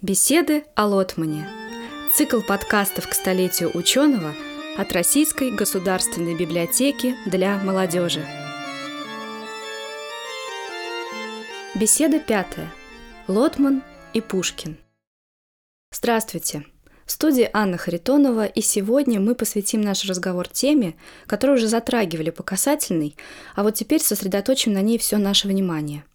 [0.00, 1.48] Беседы о Лотмане.
[2.14, 4.32] Цикл подкастов к столетию ученого
[4.76, 8.24] от Российской государственной библиотеки для молодежи.
[11.74, 12.72] Беседа пятая.
[13.26, 13.82] Лотман
[14.12, 14.78] и Пушкин.
[15.92, 16.64] Здравствуйте!
[17.04, 20.94] В студии Анна Харитонова, и сегодня мы посвятим наш разговор теме,
[21.26, 23.16] которую уже затрагивали по касательной,
[23.56, 26.04] а вот теперь сосредоточим на ней все наше внимание–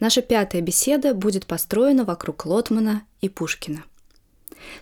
[0.00, 3.84] Наша пятая беседа будет построена вокруг Лотмана и Пушкина.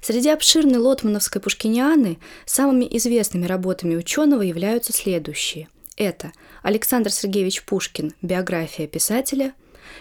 [0.01, 5.69] Среди обширной лотмановской пушкинианы самыми известными работами ученого являются следующие.
[5.97, 9.55] Это Александр Сергеевич Пушкин «Биография писателя»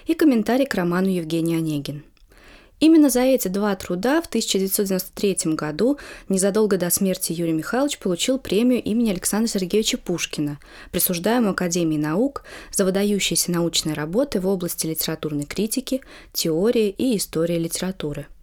[0.05, 2.03] и комментарий к роману Евгений Онегин–
[2.81, 5.99] Именно за эти два труда в 1993 году,
[6.29, 10.57] незадолго до смерти Юрий Михайлович получил премию имени Александра Сергеевича Пушкина,
[10.91, 16.01] присуждаемую Академией наук за выдающиеся научные работы в области литературной критики,
[16.33, 18.25] теории и истории литературы–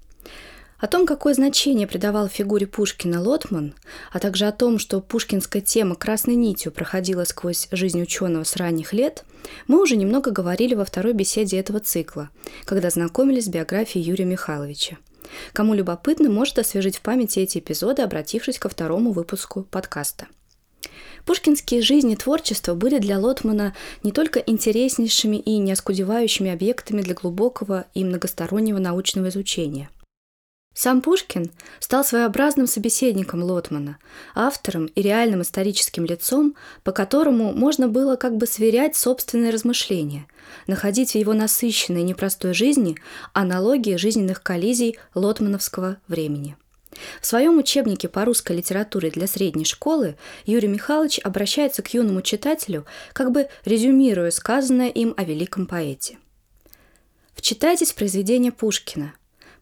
[0.78, 3.74] о том, какое значение придавал фигуре Пушкина Лотман,
[4.12, 8.92] а также о том, что пушкинская тема красной нитью проходила сквозь жизнь ученого с ранних
[8.92, 9.24] лет,
[9.66, 12.30] мы уже немного говорили во второй беседе этого цикла,
[12.64, 14.98] когда знакомились с биографией Юрия Михайловича.
[15.52, 20.28] Кому любопытно, может освежить в памяти эти эпизоды, обратившись ко второму выпуску подкаста.
[21.26, 27.86] Пушкинские жизни и творчество были для Лотмана не только интереснейшими и неоскудевающими объектами для глубокого
[27.94, 29.90] и многостороннего научного изучения–
[30.78, 33.98] сам Пушкин стал своеобразным собеседником Лотмана,
[34.36, 40.28] автором и реальным историческим лицом, по которому можно было как бы сверять собственные размышления,
[40.68, 42.96] находить в его насыщенной непростой жизни
[43.32, 46.56] аналогии жизненных коллизий лотмановского времени.
[47.20, 52.86] В своем учебнике по русской литературе для средней школы Юрий Михайлович обращается к юному читателю,
[53.12, 56.18] как бы резюмируя сказанное им о великом поэте.
[57.34, 59.14] Вчитайтесь в произведения Пушкина,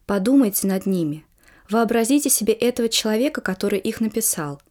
[0.07, 1.25] Подумайте над ними.
[1.69, 4.61] Вообразите себе этого человека, который их написал.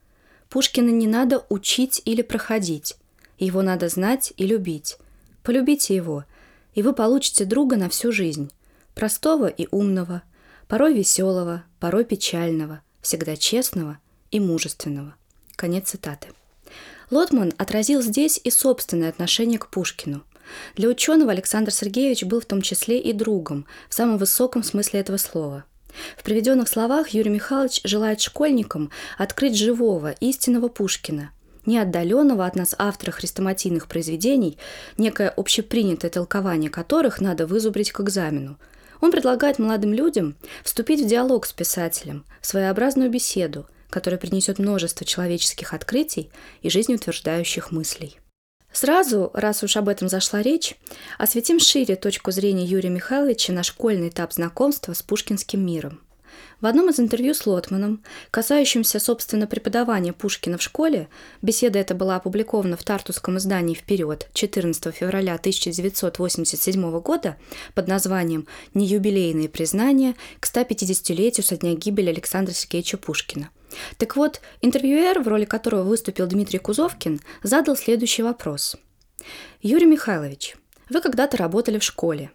[0.49, 2.95] Пушкина не надо учить или проходить.
[3.37, 4.97] Его надо знать и любить.
[5.43, 6.25] Полюбите его,
[6.73, 8.51] и вы получите друга на всю жизнь.
[8.95, 10.23] Простого и умного,
[10.67, 13.99] порой веселого, порой печального, всегда честного
[14.31, 15.13] и мужественного.
[15.55, 16.29] Конец цитаты.
[17.11, 20.23] Лотман отразил здесь и собственное отношение к Пушкину.
[20.75, 25.17] Для ученого Александр Сергеевич был в том числе и другом, в самом высоком смысле этого
[25.17, 25.65] слова.
[26.17, 31.31] В приведенных словах Юрий Михайлович желает школьникам открыть живого, истинного Пушкина,
[31.65, 34.57] не отдаленного от нас автора хрестоматийных произведений,
[34.97, 38.57] некое общепринятое толкование которых надо вызубрить к экзамену.
[39.01, 45.05] Он предлагает молодым людям вступить в диалог с писателем, в своеобразную беседу, которая принесет множество
[45.05, 46.31] человеческих открытий
[46.61, 48.19] и жизнеутверждающих мыслей.
[48.79, 50.75] Сразу, раз уж об этом зашла речь,
[51.17, 55.99] осветим шире точку зрения Юрия Михайловича на школьный этап знакомства с пушкинским миром.
[56.61, 61.09] В одном из интервью с Лотманом, касающимся, собственно, преподавания Пушкина в школе,
[61.41, 67.37] беседа эта была опубликована в тартусском издании «Вперед» 14 февраля 1987 года
[67.73, 68.45] под названием
[68.75, 73.49] «Неюбилейные признания к 150-летию со дня гибели Александра Сергеевича Пушкина».
[73.97, 78.77] Так вот, интервьюер, в роли которого выступил Дмитрий Кузовкин, задал следующий вопрос.
[79.61, 80.55] Юрий Михайлович,
[80.89, 82.31] вы когда-то работали в школе.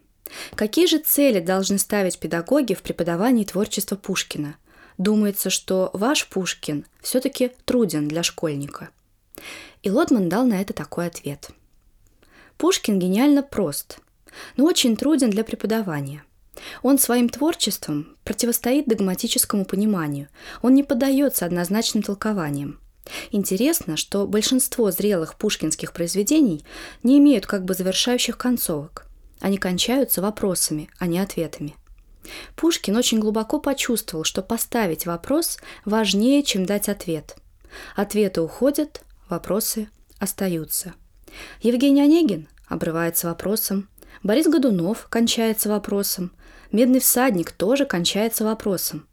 [0.55, 4.57] Какие же цели должны ставить педагоги в преподавании творчества Пушкина?
[4.99, 8.91] Думается, что ваш Пушкин все-таки труден для школьника.
[9.83, 11.51] И Лотман дал на это такой ответ.
[12.57, 13.99] Пушкин гениально прост,
[14.57, 16.25] но очень труден для преподавания–
[16.83, 20.29] он своим творчеством противостоит догматическому пониманию,
[20.63, 22.79] он не поддается однозначным толкованиям.
[23.31, 26.65] Интересно, что большинство зрелых пушкинских произведений
[27.03, 29.07] не имеют как бы завершающих концовок.
[29.41, 31.75] Они кончаются вопросами, а не ответами.
[32.55, 37.37] Пушкин очень глубоко почувствовал, что поставить вопрос важнее, чем дать ответ.
[37.97, 40.95] Ответы уходят, вопросы остаются.
[41.61, 43.89] Евгений Онегин обрывается вопросом,
[44.23, 46.31] Борис Годунов кончается вопросом,
[46.73, 49.07] Медный всадник тоже кончается вопросом.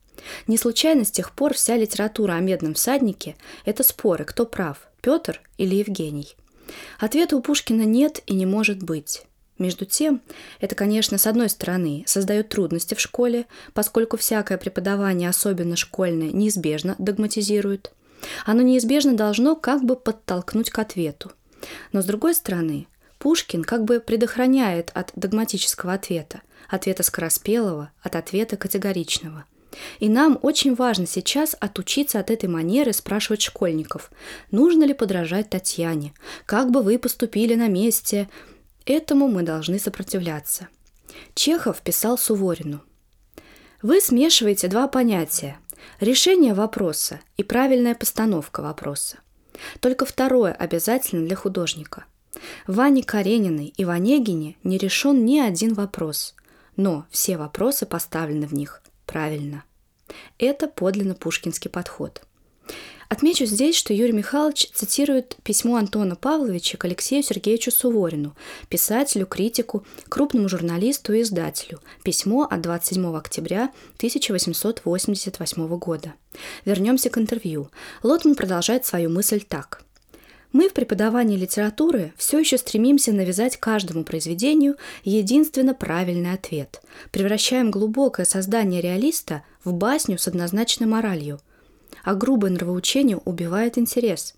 [0.47, 3.35] Не случайно с тех пор вся литература о медном всаднике–
[3.65, 6.35] это споры, кто прав, Петр или Евгений.
[6.99, 9.23] Ответа у Пушкина нет и не может быть.
[9.57, 10.21] Между тем,
[10.61, 16.95] это, конечно, с одной стороны, создает трудности в школе, поскольку всякое преподавание, особенно школьное, неизбежно
[16.97, 17.91] догматизирует.
[18.45, 21.33] Оно неизбежно должно как бы подтолкнуть к ответу.
[21.91, 22.87] Но с другой стороны,
[23.19, 29.45] Пушкин как бы предохраняет от догматического ответа, ответа скороспелого от ответа категоричного.
[29.99, 34.09] И нам очень важно сейчас отучиться от этой манеры спрашивать школьников,
[34.51, 36.13] нужно ли подражать Татьяне,
[36.45, 38.29] как бы вы поступили на месте.
[38.85, 40.69] Этому мы должны сопротивляться.
[41.35, 42.81] Чехов писал Суворину.
[43.81, 45.57] Вы смешиваете два понятия–
[45.99, 49.19] решение вопроса и правильная постановка вопроса.
[49.81, 52.05] Только второе обязательно для художника.
[52.67, 56.35] Ване Карениной и в Онегине не решен ни один вопрос,
[56.75, 59.63] но все вопросы поставлены в них правильно.
[60.37, 62.21] Это подлинно пушкинский подход–
[63.09, 68.35] Отмечу здесь, что Юрий Михайлович цитирует письмо Антона Павловича к Алексею Сергеевичу Суворину,
[68.69, 71.79] писателю, критику, крупному журналисту и издателю.
[72.03, 76.13] Письмо от 27 октября 1888 года.
[76.65, 77.71] Вернемся к интервью.
[78.03, 79.83] Лотман продолжает свою мысль так–
[80.51, 86.81] мы в преподавании литературы все еще стремимся навязать каждому произведению единственно правильный ответ.
[87.11, 91.39] Превращаем глубокое создание реалиста в басню с однозначной моралью–
[92.03, 94.35] а грубое нравоучение убивает интерес.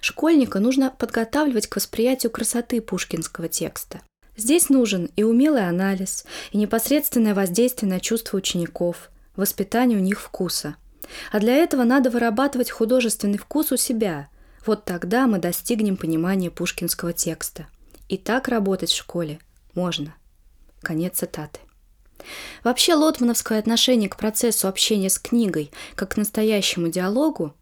[0.00, 4.00] Школьника нужно подготавливать к восприятию красоты пушкинского текста.
[4.36, 10.76] Здесь нужен и умелый анализ, и непосредственное воздействие на чувства учеников, воспитание у них вкуса.
[11.32, 14.28] А для этого надо вырабатывать художественный вкус у себя.
[14.66, 17.66] Вот тогда мы достигнем понимания пушкинского текста.
[18.08, 19.38] И так работать в школе
[19.74, 20.14] можно.
[20.82, 21.60] Конец цитаты.
[22.64, 27.54] Вообще лотмановское отношение к процессу общения с книгой, как к настоящему диалогу,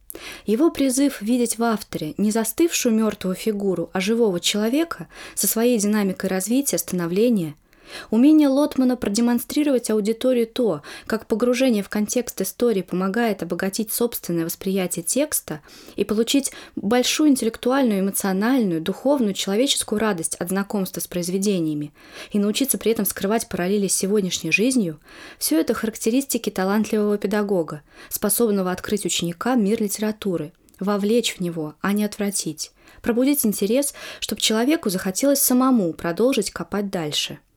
[0.46, 6.30] его призыв видеть в авторе не застывшую мертвую фигуру, а живого человека со своей динамикой
[6.30, 7.54] развития, становления–
[8.10, 15.60] Умение Лотмана продемонстрировать аудитории то, как погружение в контекст истории помогает обогатить собственное восприятие текста
[15.96, 21.92] и получить большую интеллектуальную, эмоциональную, духовную, человеческую радость от знакомства с произведениями
[22.32, 25.00] и научиться при этом скрывать параллели с сегодняшней жизнью,
[25.38, 32.04] все это характеристики талантливого педагога, способного открыть ученика мир литературы, вовлечь в него, а не
[32.04, 37.38] отвратить, пробудить интерес, чтобы человеку захотелось самому продолжить копать дальше–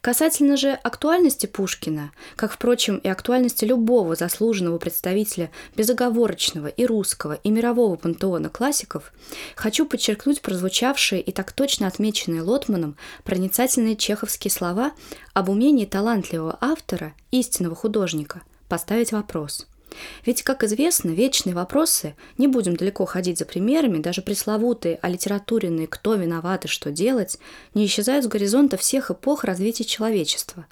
[0.00, 7.50] Касательно же актуальности Пушкина, как, впрочем, и актуальности любого заслуженного представителя безоговорочного и русского, и
[7.50, 9.12] мирового пантеона классиков,
[9.54, 14.92] хочу подчеркнуть прозвучавшие и так точно отмеченные Лотманом проницательные чеховские слова
[15.34, 19.66] об умении талантливого автора, истинного художника, поставить вопрос–
[20.24, 25.86] ведь, как известно, вечные вопросы, не будем далеко ходить за примерами, даже пресловутые, а литературенные
[25.86, 27.38] «кто виноват и что делать»,
[27.74, 30.66] не исчезают с горизонта всех эпох развития человечества.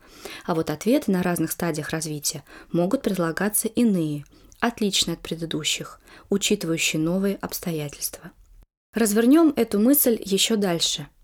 [0.44, 4.24] А вот ответы на разных стадиях развития могут предлагаться иные,
[4.60, 6.00] отличные от предыдущих,
[6.30, 8.32] учитывающие новые обстоятельства.
[8.92, 11.08] Развернем эту мысль еще дальше–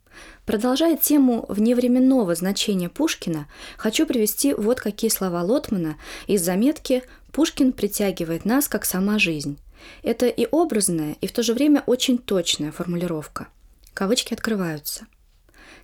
[0.46, 3.46] Продолжая тему вневременного значения Пушкина,
[3.76, 5.96] хочу привести вот какие слова Лотмана
[6.26, 7.04] из заметки
[7.40, 9.58] Пушкин притягивает нас, как сама жизнь.
[10.02, 13.48] Это и образная, и в то же время очень точная формулировка.
[13.94, 15.06] Кавычки открываются.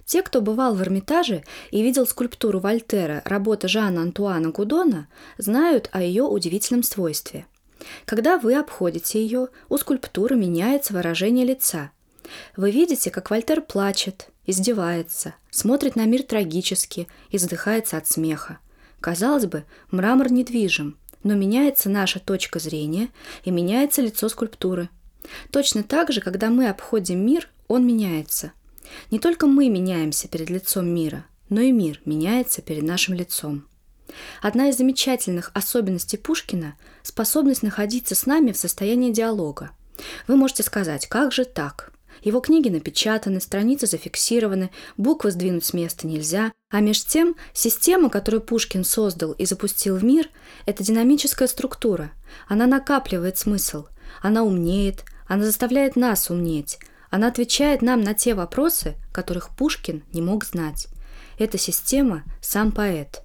[0.04, 5.08] Те, кто бывал в Эрмитаже и видел скульптуру Вольтера, работы Жана Антуана Гудона,
[5.38, 7.46] знают о ее удивительном свойстве.
[8.04, 11.90] Когда вы обходите ее, у скульптуры меняется выражение лица.
[12.58, 18.58] Вы видите, как Вольтер плачет, издевается, смотрит на мир трагически и задыхается от смеха.
[19.00, 23.08] Казалось бы, мрамор недвижим, но меняется наша точка зрения
[23.44, 24.88] и меняется лицо скульптуры.
[25.50, 28.52] Точно так же, когда мы обходим мир, он меняется.
[29.10, 33.66] Не только мы меняемся перед лицом мира, но и мир меняется перед нашим лицом.
[34.40, 39.72] Одна из замечательных особенностей Пушкина– способность находиться с нами в состоянии диалога.
[40.28, 41.92] Вы можете сказать, как же так?
[42.26, 46.52] Его книги напечатаны, страницы зафиксированы, буквы сдвинуть с места нельзя.
[46.70, 50.28] А меж тем, система, которую Пушкин создал и запустил в мир,
[50.66, 52.10] это динамическая структура.
[52.48, 53.86] Она накапливает смысл,
[54.22, 56.80] она умнеет, она заставляет нас умнеть,
[57.10, 60.88] она отвечает нам на те вопросы, которых Пушкин не мог знать.
[61.38, 63.22] Эта система– сам поэт.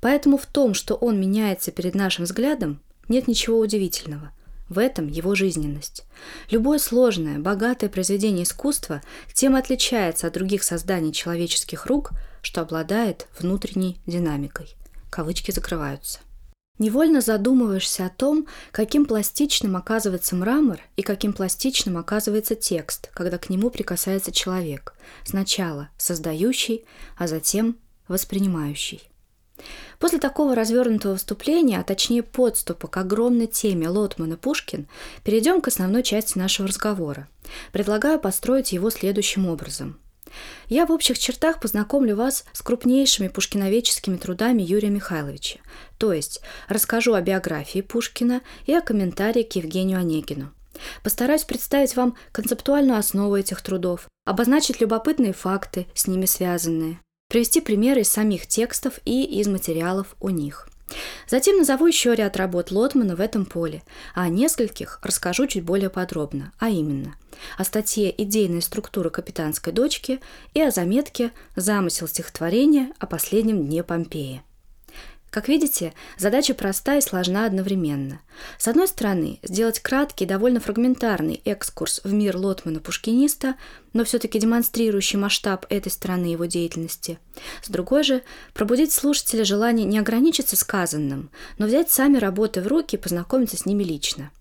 [0.00, 4.32] Поэтому в том, что он меняется перед нашим взглядом, нет ничего удивительного–
[4.70, 6.04] в этом его жизненность.
[6.48, 9.02] Любое сложное, богатое произведение искусства
[9.34, 14.74] тем отличается от других созданий человеческих рук, что обладает внутренней динамикой.
[15.10, 16.20] Кавычки закрываются.
[16.78, 23.50] Невольно задумываешься о том, каким пластичным оказывается мрамор и каким пластичным оказывается текст, когда к
[23.50, 24.94] нему прикасается человек,
[25.26, 26.86] сначала создающий,
[27.18, 27.76] а затем
[28.08, 29.09] воспринимающий.
[29.98, 34.88] После такого развернутого вступления, а точнее подступа к огромной теме Лотман и Пушкин,
[35.24, 37.28] перейдем к основной части нашего разговора.
[37.72, 39.98] Предлагаю построить его следующим образом.
[40.68, 45.58] Я в общих чертах познакомлю вас с крупнейшими пушкиноведческими трудами Юрия Михайловича,
[45.98, 50.52] то есть расскажу о биографии Пушкина и о комментарии к Евгению Онегину.
[51.02, 57.00] Постараюсь представить вам концептуальную основу этих трудов, обозначить любопытные факты, с ними связанные,
[57.30, 60.68] привести примеры из самих текстов и из материалов у них.
[61.28, 63.82] Затем назову еще ряд работ Лотмана в этом поле,
[64.14, 67.14] а о нескольких расскажу чуть более подробно, а именно
[67.56, 70.20] о статье «Идейная структура капитанской дочки»
[70.52, 74.42] и о заметке «Замысел стихотворения о последнем дне Помпеи».
[75.30, 78.20] Как видите, задача проста и сложна одновременно.
[78.58, 83.54] С одной стороны, сделать краткий, довольно фрагментарный экскурс в мир Лотмана-пушкиниста,
[83.92, 87.20] но все-таки демонстрирующий масштаб этой стороны его деятельности.
[87.62, 88.22] С другой же,
[88.54, 93.66] пробудить слушателя желание не ограничиться сказанным, но взять сами работы в руки и познакомиться с
[93.66, 94.32] ними лично.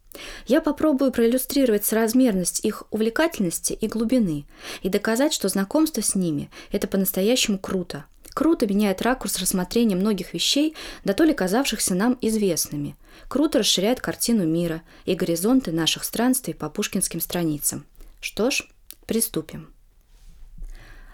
[0.48, 4.48] Я попробую проиллюстрировать соразмерность их увлекательности и глубины
[4.81, 8.05] и доказать, что знакомство с ними– это по-настоящему круто–
[8.39, 12.96] Круто меняет ракурс рассмотрения многих вещей, да то ли казавшихся нам известными.
[13.27, 17.86] Круто расширяет картину мира и горизонты наших странствий по пушкинским страницам.
[18.22, 18.65] Что ж,
[19.05, 19.74] приступим.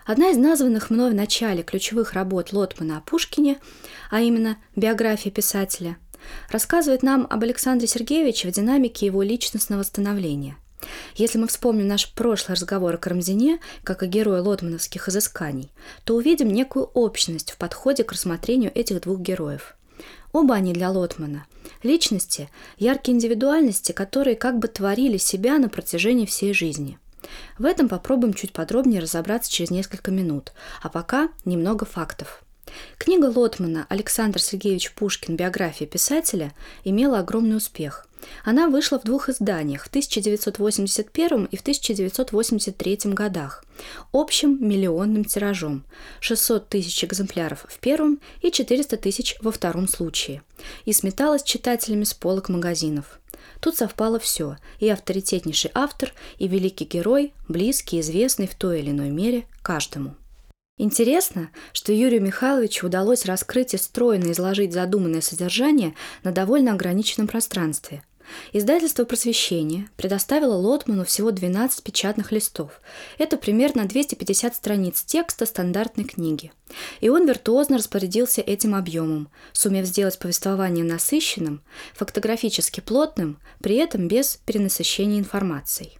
[0.05, 3.59] Одна из названных мной в начале ключевых работ Лотмана о Пушкине,
[4.11, 5.97] а именно биография писателя,
[6.51, 10.57] рассказывает нам об Александре Сергеевиче в динамике его личностного становления–
[11.15, 15.71] если мы вспомним наш прошлый разговор о Карамзине, как о герое лотмановских изысканий,
[16.03, 19.75] то увидим некую общность в подходе к рассмотрению этих двух героев.
[20.33, 21.45] Оба они для Лотмана–
[21.83, 26.99] личности, яркие индивидуальности, которые как бы творили себя на протяжении всей жизни.
[27.57, 30.51] В этом попробуем чуть подробнее разобраться через несколько минут,
[30.81, 32.44] а пока немного фактов.
[32.97, 35.35] Книга Лотмана «Александр Сергеевич Пушкин.
[35.35, 36.53] Биография писателя»
[36.83, 38.07] имела огромный успех–
[38.43, 43.63] она вышла в двух изданиях в 1981 и в 1983 годах,
[44.11, 45.83] общим миллионным тиражом–
[46.19, 50.43] 600 тысяч экземпляров в первом и 400 тысяч во втором случае,
[50.85, 53.19] и сметалась читателями с полок магазинов.
[53.59, 59.09] Тут совпало все– и авторитетнейший автор, и великий герой, близкий, известный в той или иной
[59.09, 60.15] мере каждому–
[60.77, 68.03] Интересно, что Юрию Михайловичу удалось раскрыть и стройно изложить задуманное содержание на довольно ограниченном пространстве–
[68.53, 72.81] Издательство «Просвещение» предоставило Лотману всего 12 печатных листов.
[73.17, 76.51] Это примерно 250 страниц текста стандартной книги.
[77.01, 81.61] И он виртуозно распорядился этим объемом, сумев сделать повествование насыщенным,
[81.93, 85.97] фактографически плотным, при этом без перенасыщения информацией.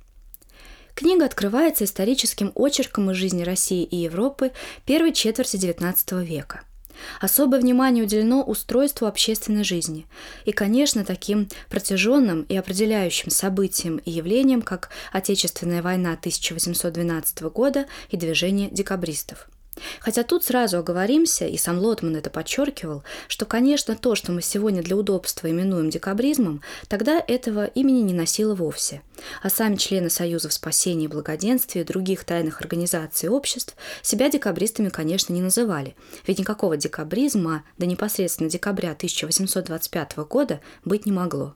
[0.95, 4.51] Книга открывается историческим очерком из жизни России и Европы
[4.85, 6.61] первой четверти XIX века–
[7.19, 10.07] Особое внимание уделено устройству общественной жизни
[10.45, 18.17] и, конечно, таким протяженным и определяющим событиям и явлениям, как Отечественная война 1812 года и
[18.17, 19.49] движение декабристов–
[19.99, 24.81] Хотя тут сразу оговоримся, и сам Лотман это подчеркивал, что, конечно, то, что мы сегодня
[24.81, 29.01] для удобства именуем декабризмом, тогда этого имени не носило вовсе.
[29.41, 34.89] А сами члены Союзов спасения и благоденствия и других тайных организаций и обществ себя декабристами,
[34.89, 35.95] конечно, не называли,
[36.27, 41.55] ведь никакого декабризма до непосредственно декабря 1825 года быть не могло.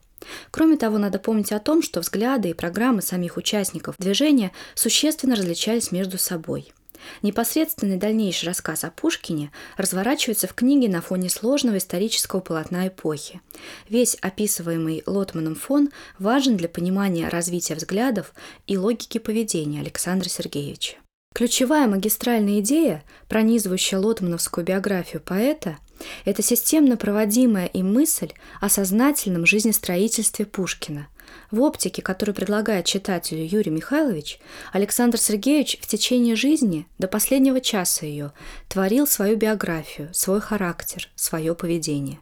[0.51, 5.91] Кроме того, надо помнить о том, что взгляды и программы самих участников движения существенно различались
[5.91, 6.73] между собой–
[7.21, 13.41] Непосредственный дальнейший рассказ о Пушкине разворачивается в книге на фоне сложного исторического полотна эпохи.
[13.89, 18.33] Весь описываемый Лотманом фон важен для понимания развития взглядов
[18.67, 20.97] и логики поведения Александра Сергеевича.
[21.33, 25.77] Ключевая магистральная идея, пронизывающая лотмановскую биографию поэта,
[26.25, 31.07] это системно проводимая им мысль о сознательном жизнестроительстве Пушкина–
[31.51, 34.39] в оптике, которую предлагает читателю Юрий Михайлович,
[34.71, 38.31] Александр Сергеевич в течение жизни, до последнего часа ее,
[38.67, 42.19] творил свою биографию, свой характер, свое поведение.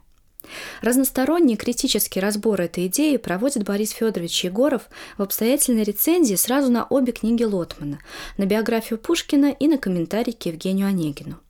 [0.80, 4.82] Разносторонний критический разбор этой идеи проводит Борис Федорович Егоров
[5.18, 7.98] в обстоятельной рецензии сразу на обе книги Лотмана,
[8.38, 11.40] на биографию Пушкина и на комментарий к Евгению Онегину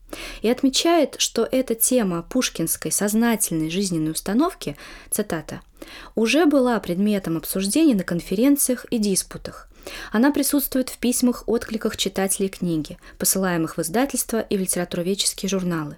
[0.43, 4.77] и отмечает, что эта тема пушкинской сознательной жизненной установки,
[5.11, 5.61] цитата,
[6.15, 9.69] уже была предметом обсуждений на конференциях и диспутах.
[10.13, 15.97] Она присутствует в письмах, откликах читателей книги, посылаемых в издательства и в литературоведческие журналы.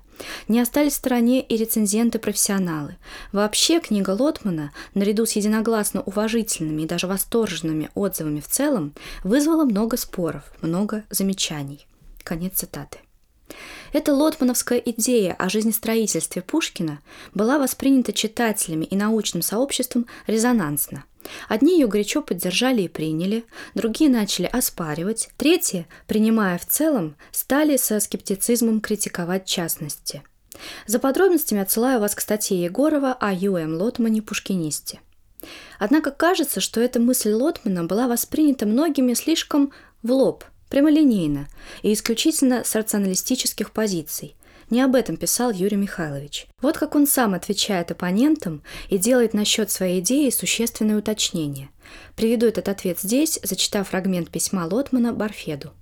[0.49, 2.97] Не остались в стороне и рецензенты-профессионалы.
[3.33, 9.97] Вообще книга Лотмана, наряду с единогласно уважительными и даже восторженными отзывами в целом, вызвала много
[9.97, 11.87] споров, много замечаний.
[12.23, 12.99] Конец цитаты.
[13.93, 17.01] Эта лотмановская идея о жизнестроительстве Пушкина
[17.35, 21.05] была воспринята читателями и научным сообществом резонансно.
[21.49, 23.45] Одни ее горячо поддержали и приняли,
[23.75, 30.23] другие начали оспаривать, третьи, принимая в целом, стали со скептицизмом критиковать частности.
[30.87, 33.77] За подробностями отсылаю вас к статье Егорова о Ю.М.
[33.77, 35.01] Лотмане «Пушкинисте».
[35.79, 41.49] Однако кажется, что эта мысль Лотмана была воспринята многими слишком в лоб, прямолинейно
[41.83, 44.37] и исключительно с рационалистических позиций,
[44.71, 46.47] Не об этом писал Юрий Михайлович.
[46.63, 51.71] Вот как он сам отвечает оппонентам и делает насчет своей идеи существенное уточнение.
[52.15, 55.73] Приведу этот ответ здесь, зачитав фрагмент письма Лотмана Барфеду.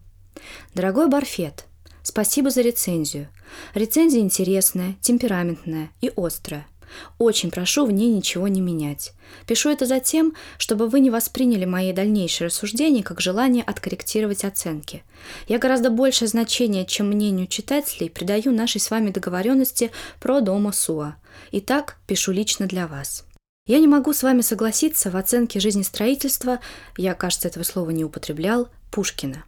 [0.74, 1.66] «Дорогой Барфет,
[2.02, 3.28] спасибо за рецензию.
[3.74, 6.66] Рецензия интересная, темпераментная и острая–
[7.18, 9.12] очень прошу в ней ничего не менять.
[9.46, 15.02] Пишу это за тем, чтобы вы не восприняли мои дальнейшие рассуждения как желание откорректировать оценки.
[15.46, 19.90] Я гораздо большее значение, чем мнению читателей, придаю нашей с вами договоренности
[20.20, 21.16] про дома Суа.
[21.52, 23.24] Итак, пишу лично для вас.
[23.66, 26.60] Я не могу с вами согласиться в оценке жизнестроительства,
[26.96, 29.44] я, кажется, этого слова не употреблял, Пушкина.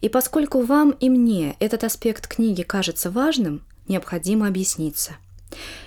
[0.00, 5.12] И поскольку вам и мне этот аспект книги кажется важным, необходимо объясниться.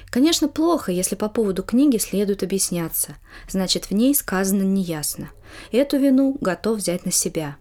[0.09, 3.15] Конечно, плохо, если по поводу книги следует объясняться.
[3.49, 5.31] Значит, в ней сказано неясно.
[5.71, 7.57] Эту вину готов взять на себя.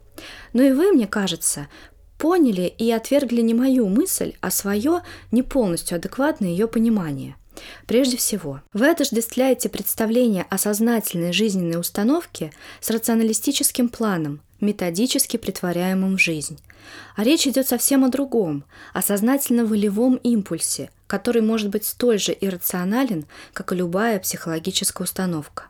[0.52, 1.68] Но и вы, мне кажется,
[2.18, 7.36] поняли и отвергли не мою мысль, а свое не полностью адекватное ее понимание.
[7.86, 16.20] Прежде всего, вы отождествляете представление о сознательной жизненной установке с рационалистическим планом, методически притворяемым в
[16.20, 16.58] жизнь.
[17.16, 23.26] А речь идет совсем о другом, о сознательно-волевом импульсе, который может быть столь же иррационален,
[23.52, 25.68] как и любая психологическая установка.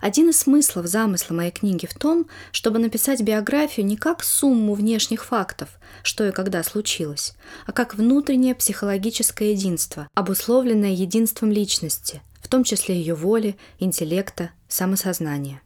[0.00, 5.24] Один из смыслов замысла моей книги в том, чтобы написать биографию не как сумму внешних
[5.24, 5.70] фактов,
[6.02, 7.34] что и когда случилось,
[7.66, 15.60] а как внутреннее психологическое единство, обусловленное единством личности, в том числе ее воли, интеллекта, самосознания.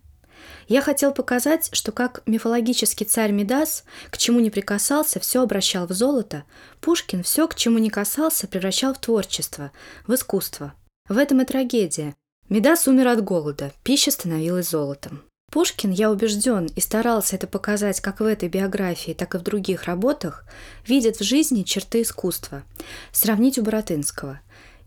[0.71, 5.93] Я хотел показать, что как мифологический царь Мидас, к чему не прикасался, все обращал в
[5.93, 6.45] золото,
[6.81, 9.73] Пушкин все, к чему не касался, превращал в творчество,
[10.07, 10.73] в искусство.
[11.09, 12.15] В этом и трагедия.
[12.49, 15.25] Мидас умер от голода, пища становилась золотом.
[15.51, 19.85] Пушкин, я убежден, и старался это показать как в этой биографии, так и в других
[19.85, 20.45] работах,
[20.87, 22.63] видит в жизни черты искусства.
[23.11, 24.39] Сравнить у Боротынского.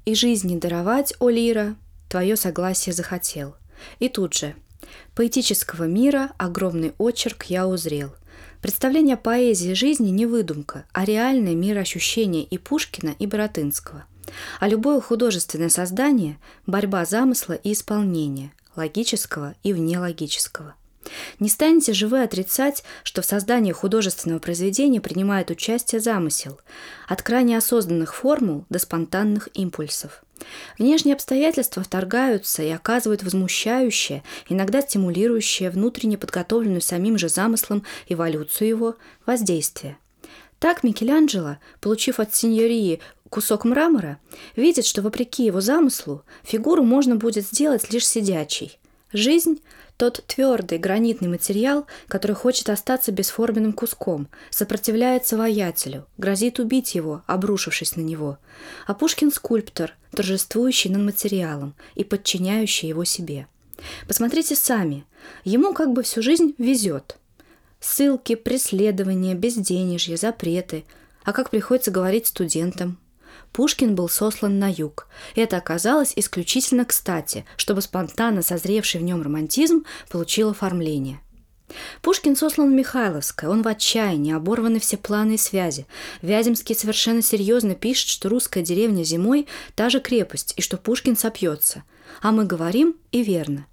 [0.06, 1.75] «И жизни даровать, о лира,
[2.08, 3.58] твое согласие захотел».
[4.00, 4.56] И тут же
[5.15, 8.13] Поэтического мира огромный очерк я узрел.
[8.62, 14.06] Представление поэзии жизни не выдумка, а реальное мироощущение и Пушкина, и Боротынского.
[14.60, 20.75] А любое художественное создание– борьба замысла и исполнения, логического и внелогического.
[21.39, 26.60] Не станете же вы отрицать, что в создании художественного произведения принимает участие замысел,
[27.08, 30.22] от крайне осознанных формул до спонтанных импульсов.
[30.78, 38.96] Внешние обстоятельства вторгаются и оказывают возмущающее, иногда стимулирующее внутренне подготовленную самим же замыслом эволюцию его
[39.26, 39.98] воздействие.
[40.60, 44.19] Так Микеланджело, получив от сеньории кусок мрамора,
[44.56, 48.80] видит, что вопреки его замыслу фигуру можно будет сделать лишь сидячей.
[49.13, 49.62] Жизнь
[49.95, 57.95] тот твердый гранитный материал, который хочет остаться бесформенным куском, сопротивляется воятелю, грозит убить его, обрушившись
[57.95, 58.39] на него.
[58.88, 63.47] А Пушкин– скульптор, торжествующий над материалом и подчиняющий его себе.
[64.08, 65.06] Посмотрите сами,
[65.43, 67.17] ему как бы всю жизнь везет.
[67.80, 70.86] Ссылки, преследования, безденежье, запреты.
[71.23, 72.97] А как приходится говорить студентам?
[73.54, 75.08] Пушкин был сослан на юг.
[75.36, 81.22] Это оказалось исключительно кстати, чтобы спонтанно созревший в нем романтизм получил оформление.
[82.02, 85.86] Пушкин сослан в Михайловское, он в отчаянии, оборваны все планы и связи.
[86.22, 91.84] Вяземский совершенно серьезно пишет, что русская деревня зимой– та же крепость, и что Пушкин сопьется.
[92.22, 93.68] А мы говорим, и верно.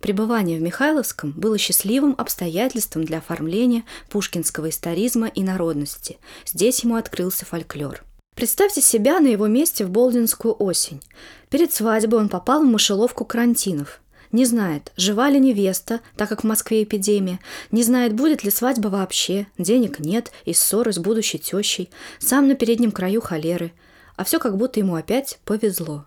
[0.00, 6.18] Пребывание в Михайловском было счастливым обстоятельством для оформления пушкинского историзма и народности.
[6.44, 8.04] Здесь ему открылся фольклор–
[8.40, 11.02] Представьте себя на его месте в Болдинскую осень.
[11.50, 14.00] Перед свадьбой он попал в мышеловку карантинов.
[14.32, 17.38] Не знает, жива ли невеста, так как в Москве эпидемия.
[17.70, 19.46] Не знает, будет ли свадьба вообще.
[19.58, 21.90] Денег нет, и ссоры с будущей тещей.
[22.18, 23.74] Сам на переднем краю холеры.
[24.16, 26.06] А все как будто ему опять повезло.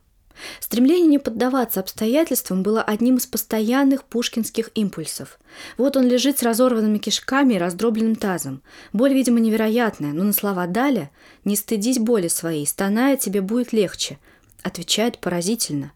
[0.60, 5.40] Стремление не поддаваться обстоятельствам было одним из постоянных пушкинских импульсов.
[5.78, 8.62] Вот он лежит с разорванными кишками и раздробленным тазом.
[8.92, 11.12] Боль, видимо, невероятная, но на слова Даля
[11.46, 14.20] «Не стыдись боли своей, стоная тебе будет легче»,
[14.64, 15.92] отвечает поразительно.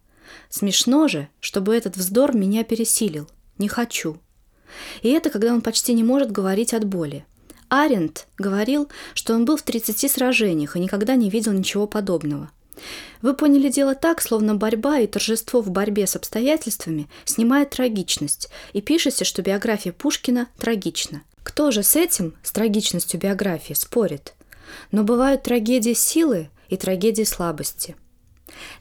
[0.50, 3.30] «Смешно же, чтобы этот вздор меня пересилил.
[3.58, 4.18] Не хочу».
[5.02, 7.26] И это, когда он почти не может говорить от боли.
[7.70, 12.52] Аренд говорил, что он был в 30 сражениях и никогда не видел ничего подобного.
[13.22, 18.82] Вы поняли дело так, словно борьба и торжество в борьбе с обстоятельствами снимает трагичность, и
[18.82, 21.24] пишете, что биография Пушкина трагична.
[21.44, 24.34] Кто же с этим, с трагичностью биографии, спорит?
[24.92, 27.96] Но бывают трагедии силы и трагедии слабости.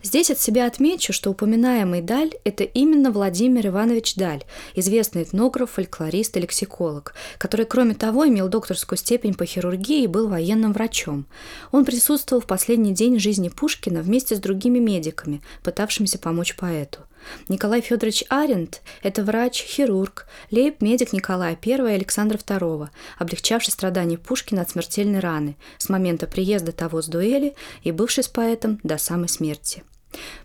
[0.03, 6.37] Здесь от себя отмечу, что упоминаемый Даль– это именно Владимир Иванович Даль, известный этнограф, фольклорист
[6.37, 11.27] и лексиколог, который, кроме того, имел докторскую степень по хирургии и был военным врачом.
[11.73, 17.01] Он присутствовал в последний день жизни Пушкина вместе с другими медиками, пытавшимися помочь поэту.
[17.49, 24.63] Николай Федорович Аренд– это врач, хирург, лейб-медик Николая I и Александра II, облегчавший страдания Пушкина
[24.63, 29.29] от смертельной раны с момента приезда того с дуэли и бывший с поэтом до самой
[29.29, 29.85] смерти.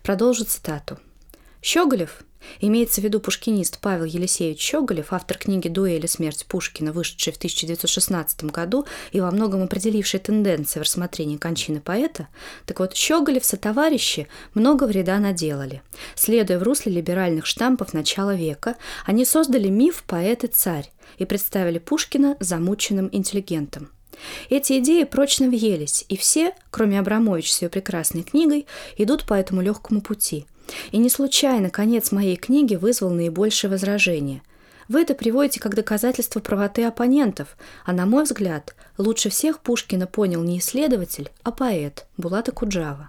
[0.02, 0.98] Продолжу цитату.
[1.62, 2.24] Щеголев
[2.60, 7.36] Имеется в виду пушкинист Павел Елисеевич Щеголев, автор книги «Дуэль и смерть Пушкина», вышедшей в
[7.36, 12.28] 1916 году и во многом определившей тенденции в рассмотрении кончины поэта.
[12.66, 15.82] Так вот, Щеголев со товарищи много вреда наделали.
[16.14, 18.76] Следуя в русле либеральных штампов начала века,
[19.06, 23.90] они создали миф «поэт и царь» и представили Пушкина замученным интеллигентом.
[24.50, 29.62] Эти идеи прочно въелись, и все, кроме Абрамович с ее прекрасной книгой, идут по этому
[29.62, 30.46] легкому пути.
[30.90, 34.42] И не случайно конец моей книги вызвал наибольшее возражение.
[34.88, 40.42] Вы это приводите как доказательство правоты оппонентов, а на мой взгляд, лучше всех Пушкина понял
[40.42, 43.08] не исследователь, а поэт Булата Куджава.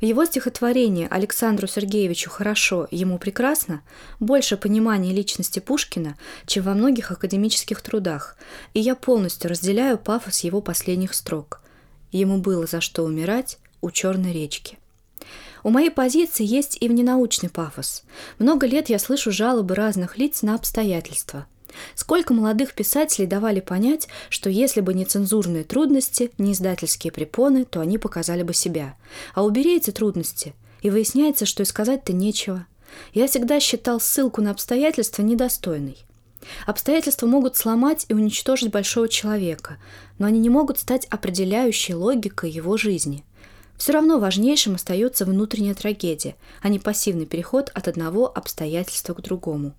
[0.00, 3.82] В его стихотворении Александру Сергеевичу «Хорошо, ему прекрасно»
[4.20, 8.36] больше понимания личности Пушкина, чем во многих академических трудах,
[8.74, 11.60] и я полностью разделяю пафос его последних строк.
[12.10, 14.78] Ему было за что умирать у Черной речки.
[15.62, 18.02] У моей позиции есть и вненаучный пафос.
[18.38, 21.46] Много лет я слышу жалобы разных лиц на обстоятельства.
[21.94, 27.80] Сколько молодых писателей давали понять, что если бы не цензурные трудности, не издательские препоны, то
[27.80, 28.96] они показали бы себя.
[29.34, 32.66] А убери эти трудности, и выясняется, что и сказать-то нечего.
[33.14, 35.96] Я всегда считал ссылку на обстоятельства недостойной.
[36.66, 39.78] Обстоятельства могут сломать и уничтожить большого человека,
[40.18, 43.24] но они не могут стать определяющей логикой его жизни–
[43.82, 49.74] все равно важнейшим остается внутренняя трагедия, а не пассивный переход от одного обстоятельства к другому.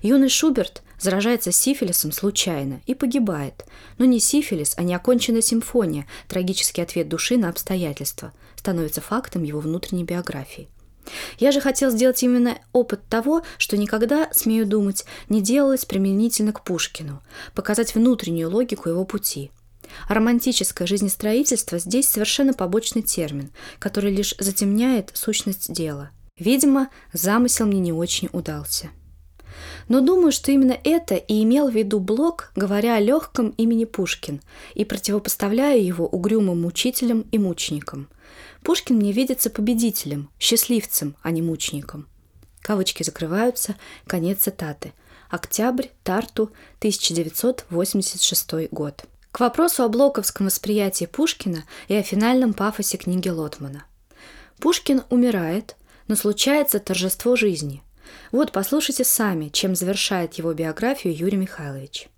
[0.00, 3.66] Юный Шуберт заражается сифилисом случайно и погибает.
[3.98, 10.04] Но не сифилис, а неоконченная симфония, трагический ответ души на обстоятельства, становится фактом его внутренней
[10.04, 10.70] биографии.
[11.38, 16.64] Я же хотел сделать именно опыт того, что никогда, смею думать, не делалось применительно к
[16.64, 17.22] Пушкину,
[17.54, 19.50] показать внутреннюю логику его пути–
[20.08, 26.10] романтическое жизнестроительство здесь совершенно побочный термин, который лишь затемняет сущность дела.
[26.38, 28.90] Видимо, замысел мне не очень удался.
[29.88, 34.40] Но думаю, что именно это и имел в виду Блок, говоря о легком имени Пушкин
[34.74, 38.08] и противопоставляя его угрюмым мучителям и мученикам.
[38.62, 42.08] Пушкин мне видится победителем, счастливцем, а не мучеником.
[42.60, 43.76] Кавычки закрываются,
[44.06, 44.92] конец цитаты.
[45.28, 49.04] Октябрь, Тарту, 1986 год.
[49.32, 53.86] К вопросу о блоковском восприятии Пушкина и о финальном пафосе книги Лотмана.
[54.58, 57.82] Пушкин умирает, но случается торжество жизни.
[58.30, 62.08] Вот послушайте сами, чем завершает его биографию Юрий Михайлович.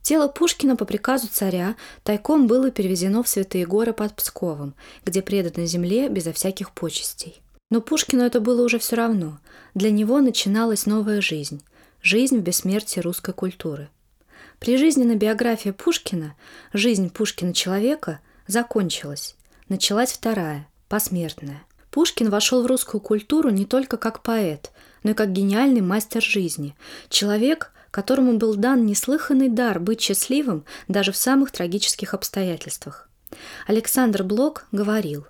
[0.00, 5.66] Тело Пушкина по приказу царя тайком было перевезено в Святые горы под Псковом, где предано
[5.66, 7.42] земле безо всяких почестей.
[7.70, 9.40] Но Пушкину это было уже все равно.
[9.74, 11.62] Для него начиналась новая жизнь.
[12.00, 13.90] Жизнь в бессмертии русской культуры–
[14.60, 16.34] Прижизненная биография Пушкина,
[16.72, 19.36] жизнь Пушкина-человека, закончилась.
[19.68, 21.62] Началась вторая, посмертная.
[21.90, 24.72] Пушкин вошел в русскую культуру не только как поэт,
[25.04, 26.74] но и как гениальный мастер жизни.
[27.08, 33.08] Человек, которому был дан неслыханный дар быть счастливым даже в самых трагических обстоятельствах.
[33.66, 35.26] Александр Блок говорил,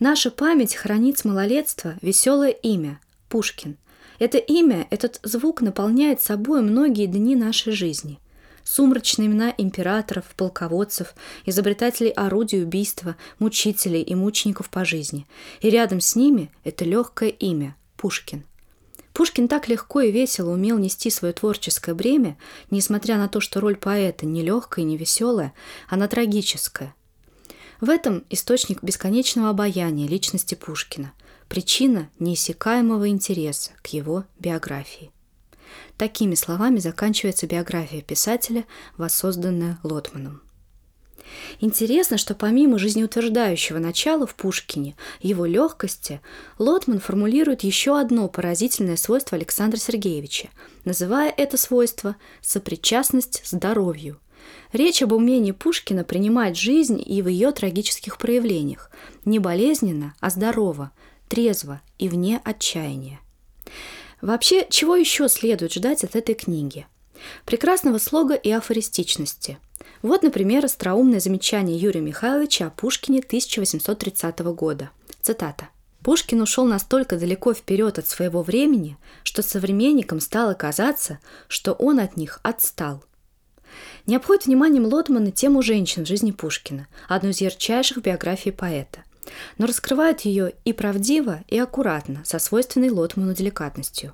[0.00, 3.76] «Наша память хранит с малолетства веселое имя– Пушкин.
[4.18, 8.18] Это имя, этот звук наполняет собой многие дни нашей жизни–
[8.66, 11.14] сумрачные имена императоров, полководцев,
[11.46, 15.26] изобретателей орудий убийства, мучителей и мучеников по жизни.
[15.60, 18.44] И рядом с ними это легкое имя– Пушкин.
[19.14, 22.36] Пушкин так легко и весело умел нести свое творческое бремя,
[22.70, 25.54] несмотря на то, что роль поэта не легкая и не веселая,
[25.88, 26.94] она трагическая.
[27.80, 31.12] В этом источник бесконечного обаяния личности Пушкина,
[31.48, 35.10] причина неиссякаемого интереса к его биографии.
[35.96, 38.64] Такими словами заканчивается биография писателя,
[38.96, 40.42] воссозданная Лотманом.
[41.60, 46.20] Интересно, что помимо жизнеутверждающего начала в Пушкине, его легкости,
[46.58, 50.48] Лотман формулирует еще одно поразительное свойство Александра Сергеевича,
[50.84, 54.20] называя это свойство «сопричастность здоровью».
[54.72, 58.90] Речь об умении Пушкина принимать жизнь и в ее трагических проявлениях,
[59.24, 60.92] не болезненно, а здорово,
[61.28, 63.20] трезво и вне отчаяния.
[64.20, 66.86] Вообще, чего еще следует ждать от этой книги?
[67.44, 69.58] Прекрасного слога и афористичности.
[70.02, 74.90] Вот, например, остроумное замечание Юрия Михайловича о Пушкине 1830 года.
[75.20, 75.68] Цитата.
[76.02, 82.16] Пушкин ушел настолько далеко вперед от своего времени, что современникам стало казаться, что он от
[82.16, 83.02] них отстал.
[84.06, 89.00] Не обходит вниманием Лотмана тему женщин в жизни Пушкина, одну из ярчайших биографий поэта,
[89.58, 94.12] но раскрывает ее и правдиво, и аккуратно, со свойственной Лотману деликатностью.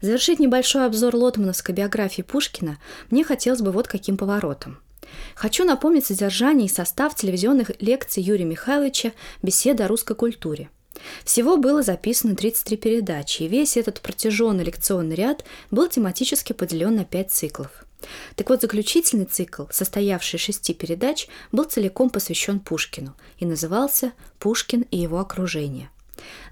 [0.00, 2.78] Завершить небольшой обзор лотмановской биографии Пушкина
[3.10, 4.78] мне хотелось бы вот каким поворотом–
[5.34, 10.70] Хочу напомнить содержание и состав телевизионных лекций Юрия Михайловича «Беседа о русской культуре».
[11.24, 17.04] Всего было записано 33 передачи, и весь этот протяженный лекционный ряд был тематически поделен на
[17.04, 17.84] пять циклов.
[18.36, 24.82] Так вот, заключительный цикл, состоявший из шести передач, был целиком посвящен Пушкину и назывался «Пушкин
[24.90, 25.88] и его окружение».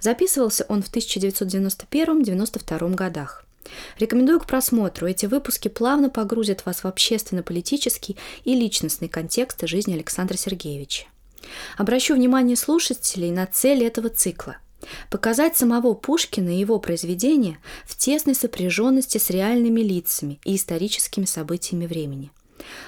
[0.01, 3.45] Записывался он в 1991-92 годах.
[3.99, 5.07] Рекомендую к просмотру.
[5.09, 11.07] Эти выпуски плавно погрузят вас в общественно-политический и личностный контекст жизни Александра Сергеевича.
[11.77, 14.57] Обращу внимание слушателей на цель этого цикла–
[15.11, 21.87] показать самого Пушкина и его произведения в тесной сопряженности с реальными лицами и историческими событиями
[21.87, 22.31] времени.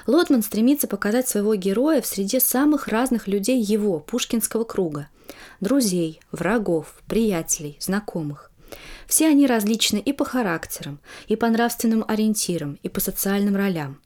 [0.07, 5.09] Лотман стремится показать своего героя в среде самых разных людей его, пушкинского круга–
[5.61, 8.51] друзей, врагов, приятелей, знакомых.
[9.07, 14.01] Все они различны и по характерам, и по нравственным ориентирам, и по социальным ролям.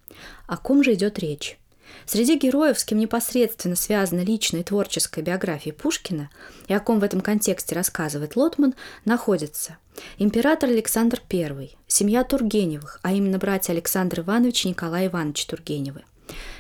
[0.47, 1.59] О ком же идет речь?
[2.07, 6.31] Среди героев, с кем непосредственно связана личная и творческая биография Пушкина,
[6.69, 8.75] и о ком в этом контексте рассказывает Лотман,
[9.05, 9.79] находятся
[10.19, 16.03] император Александр I, семья Тургеневых, а именно братья Александр Иванович и Николай Иванович Тургеневы,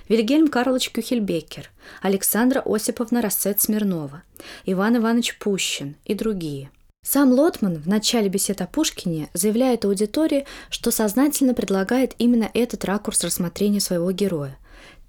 [0.08, 4.22] Вильгельм Карлович Кюхельбекер, Александра Осиповна Рассет Смирнова,
[4.66, 6.70] Иван Иванович Пущин и другие–
[7.04, 13.24] сам Лотман в начале бесед о Пушкине заявляет аудитории, что сознательно предлагает именно этот ракурс
[13.24, 14.56] рассмотрения своего героя.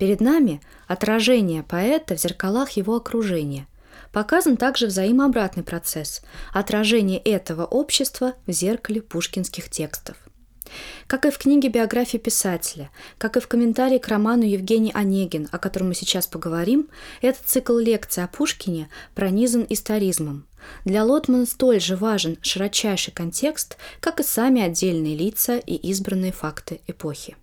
[0.04, 3.68] Перед нами отражение поэта в зеркалах его окружения.
[4.12, 6.22] Показан также взаимообратный процесс–
[6.54, 10.18] отражение этого общества в зеркале пушкинских текстов.
[11.08, 15.58] Как и в книге биографии писателя, как и в комментарии к роману Евгений Онегин, о
[15.58, 16.90] котором мы сейчас поговорим,
[17.22, 20.46] этот цикл лекций о Пушкине пронизан историзмом.
[20.84, 26.82] Для Лотмана столь же важен широчайший контекст, как и сами отдельные лица и избранные факты
[26.88, 27.38] эпохи.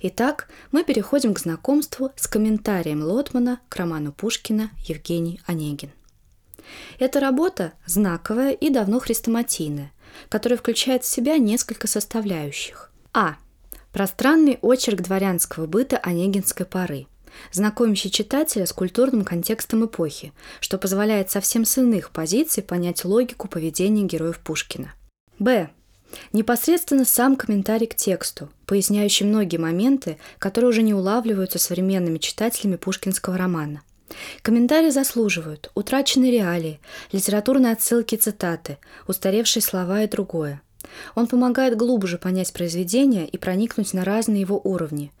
[0.00, 5.90] Итак, мы переходим к знакомству с комментарием Лотмана к роману Пушкина «Евгений Онегин».
[6.98, 9.92] Эта работа знаковая и давно хрестоматийная,
[10.28, 12.90] который включает в себя несколько составляющих.
[13.12, 13.36] А.
[13.92, 17.06] Пространный очерк дворянского быта Онегинской поры,
[17.52, 24.02] знакомящий читателя с культурным контекстом эпохи, что позволяет совсем с иных позиций понять логику поведения
[24.02, 24.94] героев Пушкина.
[25.38, 25.70] Б.
[26.32, 33.36] Непосредственно сам комментарий к тексту, поясняющий многие моменты, которые уже не улавливаются современными читателями пушкинского
[33.36, 33.82] романа–
[34.42, 36.80] Комментарии заслуживают утраченные реалии,
[37.12, 40.60] литературные отсылки цитаты, устаревшие слова и другое.
[41.14, 45.12] Он помогает глубже понять произведение и проникнуть на разные его уровни.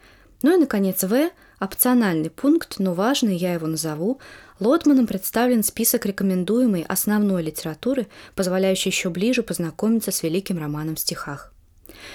[0.42, 1.30] Ну и, наконец, В–
[1.60, 4.20] опциональный пункт, но важный, я его назову.
[4.60, 11.53] Лотманом представлен список рекомендуемой основной литературы, позволяющий еще ближе познакомиться с великим романом в стихах.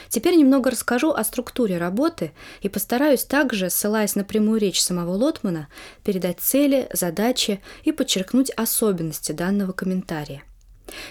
[0.09, 5.67] Теперь немного расскажу о структуре работы и постараюсь также, ссылаясь на прямую речь самого Лотмана,
[6.03, 10.43] передать цели, задачи и подчеркнуть особенности данного комментария.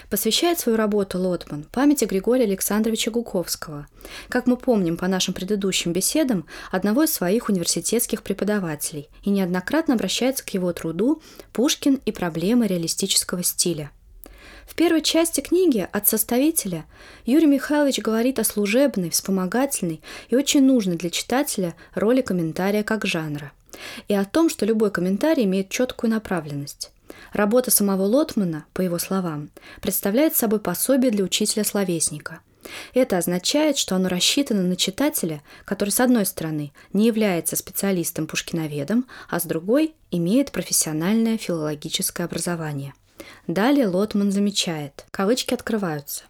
[0.09, 3.87] Посвящает свою работу Лотман памяти Григория Александровича Гуковского,
[4.27, 10.45] как мы помним по нашим предыдущим беседам, одного из своих университетских преподавателей, и неоднократно обращается
[10.45, 11.21] к его труду
[11.53, 13.91] «Пушкин и проблемы реалистического стиля»,
[14.69, 16.85] в первой части книги от составителя
[17.25, 23.51] Юрий Михайлович говорит о служебной, вспомогательной и очень нужной для читателя роли комментария как жанра,
[24.07, 26.91] и о том, что любой комментарий имеет четкую направленность.
[27.33, 29.49] Работа самого Лотмана, по его словам,
[29.81, 32.41] представляет собой пособие для учителя-словесника.
[32.93, 39.39] Это означает, что оно рассчитано на читателя, который, с одной стороны, не является специалистом-пушкиноведом, а
[39.39, 42.93] с другой имеет профессиональное филологическое образование.
[43.47, 46.23] Далее Лотман замечает, кавычки открываются.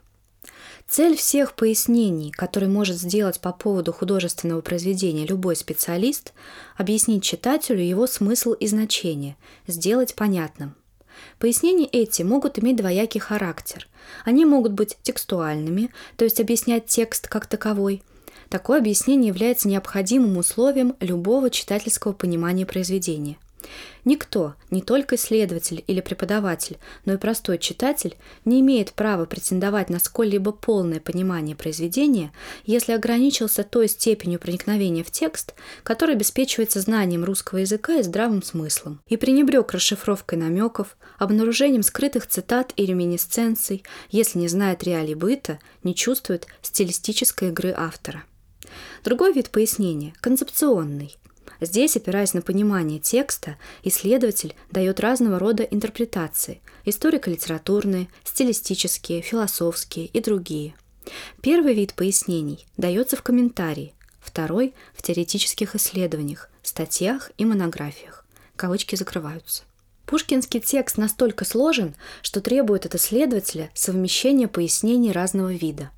[0.87, 6.33] Цель всех пояснений, которые может сделать по поводу художественного произведения любой специалист,
[6.77, 10.73] объяснить читателю его смысл и значение, сделать понятным.
[11.37, 13.87] Пояснения эти могут иметь двоякий характер.
[14.25, 18.01] Они могут быть текстуальными, то есть объяснять текст как таковой.
[18.49, 23.37] Такое объяснение является необходимым условием любого читательского понимания произведения–
[24.05, 29.99] Никто, не только исследователь или преподаватель, но и простой читатель, не имеет права претендовать на
[29.99, 32.31] сколь-либо полное понимание произведения,
[32.65, 35.53] если ограничился той степенью проникновения в текст,
[35.83, 42.73] который обеспечивается знанием русского языка и здравым смыслом, и пренебрег расшифровкой намеков, обнаружением скрытых цитат
[42.75, 48.23] и реминисценций, если не знает реалий быта, не чувствует стилистической игры автора.
[49.03, 51.15] Другой вид пояснения– концепционный.
[51.61, 60.75] Здесь, опираясь на понимание текста, исследователь дает разного рода интерпретации– историко-литературные, стилистические, философские и другие.
[61.41, 68.25] Первый вид пояснений дается в комментарии, второй– в теоретических исследованиях, статьях и монографиях.
[68.55, 69.63] Кавычки закрываются.
[70.05, 75.91] Пушкинский текст настолько сложен, что требует от исследователя совмещения пояснений разного вида.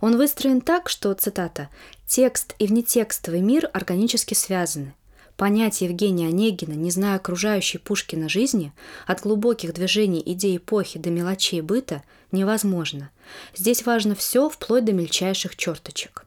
[0.00, 1.68] Он выстроен так, что, цитата,
[2.06, 4.94] «текст и внетекстовый мир органически связаны.
[5.36, 8.72] Понять Евгения Онегина, не зная окружающей Пушкина жизни,
[9.06, 12.02] от глубоких движений идей эпохи до мелочей быта,
[12.32, 13.10] невозможно.
[13.54, 16.24] Здесь важно все, вплоть до мельчайших черточек».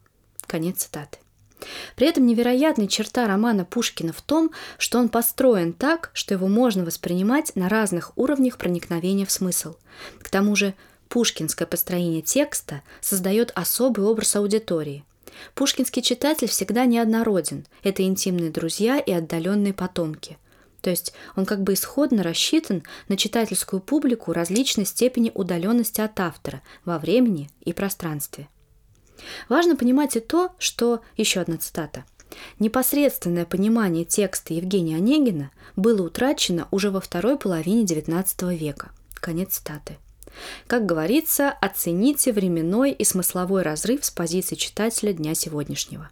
[0.47, 1.17] Конец цитаты.
[1.95, 6.84] При этом невероятная черта романа Пушкина в том, что он построен так, что его можно
[6.84, 9.75] воспринимать на разных уровнях проникновения в смысл.
[10.19, 10.73] К тому же
[11.12, 15.06] пушкинское построение текста создает особый образ аудитории.
[15.54, 17.67] Пушкинский читатель всегда неоднороден.
[17.84, 20.39] Это интимные друзья и отдаленные потомки.
[20.82, 26.63] То есть он как бы исходно рассчитан на читательскую публику различной степени удаленности от автора
[26.86, 28.50] во времени и пространстве–
[29.50, 32.06] Важно понимать и то, что, еще одна цитата,
[32.60, 38.91] непосредственное понимание текста Евгения Онегина было утрачено уже во второй половине XIX века.
[39.13, 39.97] Конец цитаты.
[40.67, 46.10] Как говорится, оцените временной и смысловой разрыв с позиции читателя дня сегодняшнего.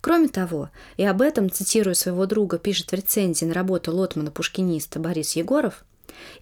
[0.00, 5.36] Кроме того, и об этом, цитируя своего друга, пишет в рецензии на работу Лотмана-пушкиниста Борис
[5.36, 5.84] Егоров,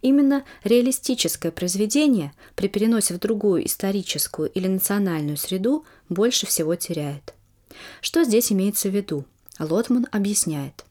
[0.02, 7.34] Именно реалистическое произведение при переносе в другую историческую или национальную среду больше всего теряет.
[8.00, 9.24] Что здесь имеется в виду?
[9.58, 10.84] Лотман объясняет.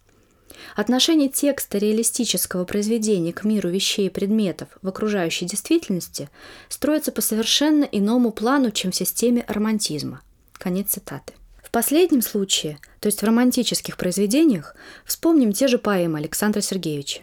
[0.76, 6.30] Отношение текста реалистического произведения к миру вещей и предметов в окружающей действительности
[6.70, 10.22] строится по совершенно иному плану, чем в системе романтизма.
[10.54, 11.34] Конец цитаты.
[11.64, 17.22] В последнем случае, то есть в романтических произведениях, вспомним те же поэмы Александра Сергеевича.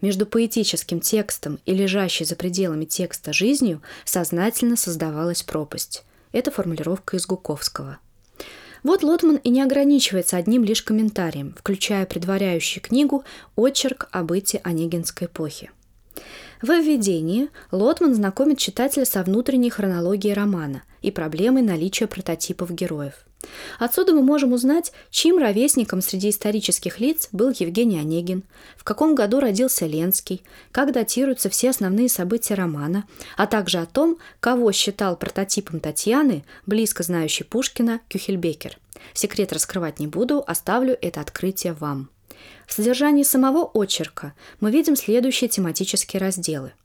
[0.00, 6.04] Между поэтическим текстом и лежащей за пределами текста жизнью сознательно создавалась пропасть.
[6.32, 7.98] Это формулировка из Гуковского.
[8.84, 13.24] Вот Лотман и не ограничивается одним лишь комментарием, включая предваряющий книгу
[13.56, 15.70] «Очерк о быте Онегинской эпохи».
[16.60, 23.14] В введении Лотман знакомит читателя со внутренней хронологией романа и проблемой наличия прототипов героев–
[23.78, 28.44] Отсюда мы можем узнать, чьим ровесником среди исторических лиц был Евгений Онегин,
[28.76, 33.04] в каком году родился Ленский, как датируются все основные события романа,
[33.36, 38.78] а также о том, кого считал прототипом Татьяны, близко знающий Пушкина, Кюхельбекер.
[39.12, 42.10] Секрет раскрывать не буду, оставлю это открытие вам.
[42.66, 46.72] В содержании самого очерка мы видим следующие тематические разделы–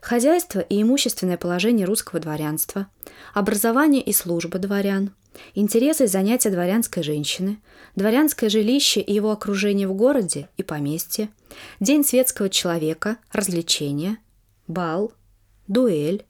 [0.00, 2.86] Хозяйство и имущественное положение русского дворянства,
[3.34, 5.12] образование и служба дворян,
[5.54, 7.58] интересы и занятия дворянской женщины,
[7.96, 11.30] дворянское жилище и его окружение в городе и поместье,
[11.80, 14.18] день светского человека, развлечения,
[14.66, 15.12] бал,
[15.66, 16.24] дуэль.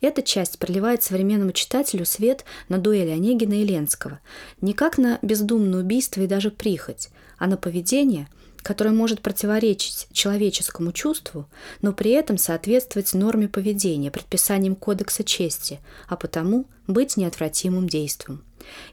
[0.00, 4.20] Эта часть проливает современному читателю свет на дуэли Онегина и Ленского,
[4.60, 8.28] не как на бездумное убийство и даже прихоть, а на поведение–
[8.64, 11.46] которое может противоречить человеческому чувству,
[11.82, 18.42] но при этом соответствовать норме поведения, предписаниям Кодекса чести, а потому быть неотвратимым действием.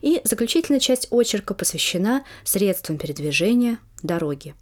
[0.02, 4.54] И заключительная часть очерка посвящена средствам передвижения, дороги.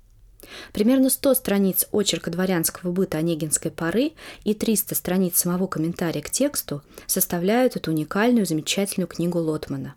[0.72, 4.12] Примерно 100 страниц очерка дворянского быта Онегинской поры
[4.44, 9.96] и 300 страниц самого комментария к тексту составляют эту уникальную замечательную книгу Лотмана.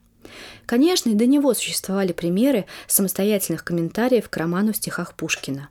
[0.65, 5.69] Конечно, и до него существовали примеры самостоятельных комментариев к роману в стихах Пушкина.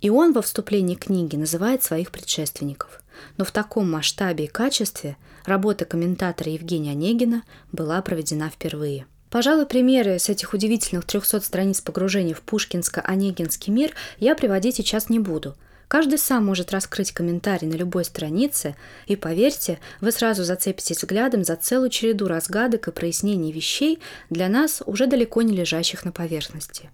[0.00, 3.00] И он во вступлении книги называет своих предшественников.
[3.36, 9.06] Но в таком масштабе и качестве работа комментатора Евгения Онегина была проведена впервые.
[9.30, 15.18] Пожалуй, примеры с этих удивительных 300 страниц погружения в пушкинско-онегинский мир я приводить сейчас не
[15.18, 15.56] буду–
[15.88, 21.56] Каждый сам может раскрыть комментарий на любой странице, и поверьте, вы сразу зацепитесь взглядом за
[21.56, 26.90] целую череду разгадок и прояснений вещей, для нас уже далеко не лежащих на поверхности.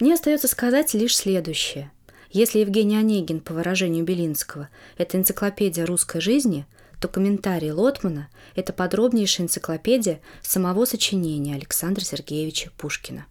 [0.00, 1.90] Мне остается сказать лишь следующее.
[2.30, 6.66] Если Евгений Онегин, по выражению Белинского, это энциклопедия русской жизни,
[7.00, 13.26] то комментарий Лотмана– это подробнейшая энциклопедия самого сочинения Александра Сергеевича Пушкина.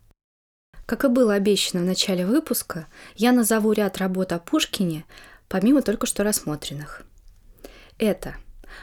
[0.86, 5.06] Как и было обещано в начале выпуска, я назову ряд работ о Пушкине,
[5.48, 7.04] помимо только что рассмотренных.
[7.98, 8.36] Это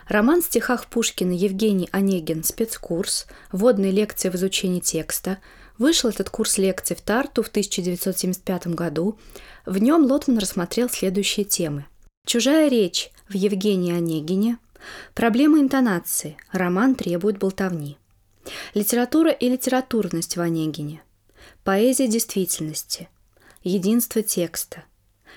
[0.09, 5.39] роман в стихах Пушкина Евгений Онегин «Спецкурс», вводные лекции в изучении текста.
[5.79, 9.19] Вышел этот курс лекций в Тарту в 1975 году.
[9.65, 11.87] В нем Лотман рассмотрел следующие темы.
[12.27, 14.59] Чужая речь в Евгении Онегине,
[15.15, 17.97] проблема интонации, роман требует болтовни.
[18.75, 21.03] Литература и литературность в Онегине,
[21.65, 23.09] поэзия действительности,
[23.63, 24.85] единство текста,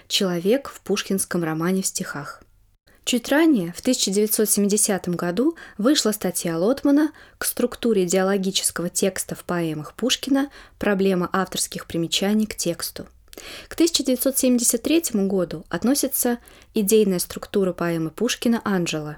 [0.08, 2.42] человек в пушкинском романе в стихах.
[3.04, 10.50] Чуть ранее, в 1970 году, вышла статья Лотмана к структуре идеологического текста в поэмах Пушкина
[10.80, 13.06] «Проблема авторских примечаний к тексту».
[13.68, 16.40] К 1973 году относится
[16.74, 19.18] идейная структура поэмы Пушкина «Анжела».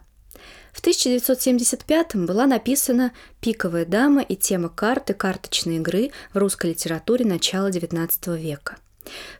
[0.73, 3.11] В 1975 была написана
[3.41, 8.77] «Пиковая дама» и тема карты карточной игры в русской литературе начала XIX века–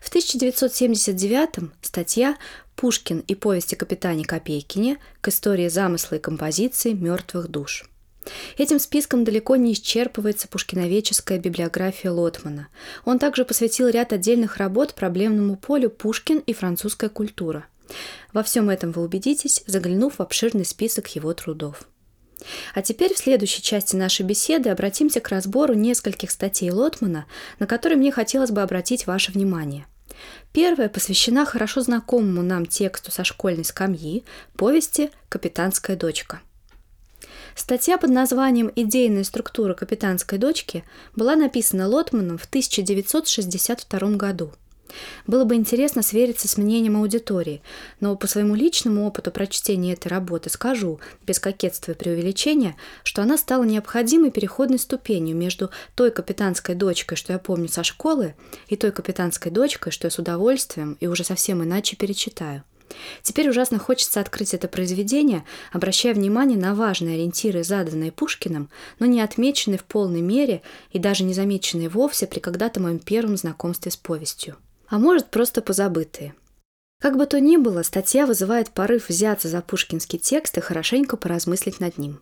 [0.00, 2.36] в 1979 статья
[2.76, 7.88] «Пушкин и повести капитане Копейкине к истории замысла и композиции мертвых душ».
[8.58, 12.68] Этим списком далеко не исчерпывается пушкиновеческая библиография Лотмана.
[13.06, 17.66] Он также посвятил ряд отдельных работ проблемному полю Пушкин и французская культура.
[18.32, 21.88] Во всем этом вы убедитесь, заглянув в обширный список его трудов.
[22.74, 27.26] А теперь в следующей части нашей беседы обратимся к разбору нескольких статей Лотмана,
[27.58, 29.86] на которые мне хотелось бы обратить ваше внимание.
[30.52, 34.24] Первая посвящена хорошо знакомому нам тексту со школьной скамьи
[34.56, 36.40] повести «Капитанская дочка».
[37.54, 40.84] Статья под названием «Идейная структура капитанской дочки»
[41.16, 44.52] была написана Лотманом в 1962 году–
[45.26, 47.62] было бы интересно свериться с мнением аудитории,
[48.00, 53.38] но по своему личному опыту прочтения этой работы скажу, без кокетства и преувеличения, что она
[53.38, 58.34] стала необходимой переходной ступенью между той капитанской дочкой, что я помню со школы,
[58.68, 62.64] и той капитанской дочкой, что я с удовольствием и уже совсем иначе перечитаю.
[63.22, 69.20] Теперь ужасно хочется открыть это произведение, обращая внимание на важные ориентиры, заданные Пушкиным, но не
[69.20, 73.96] отмеченные в полной мере и даже не замеченные вовсе при когда-то моем первом знакомстве с
[73.96, 74.56] повестью
[74.88, 76.34] а может просто позабытые.
[77.00, 81.78] Как бы то ни было, статья вызывает порыв взяться за пушкинский текст и хорошенько поразмыслить
[81.78, 82.20] над ним.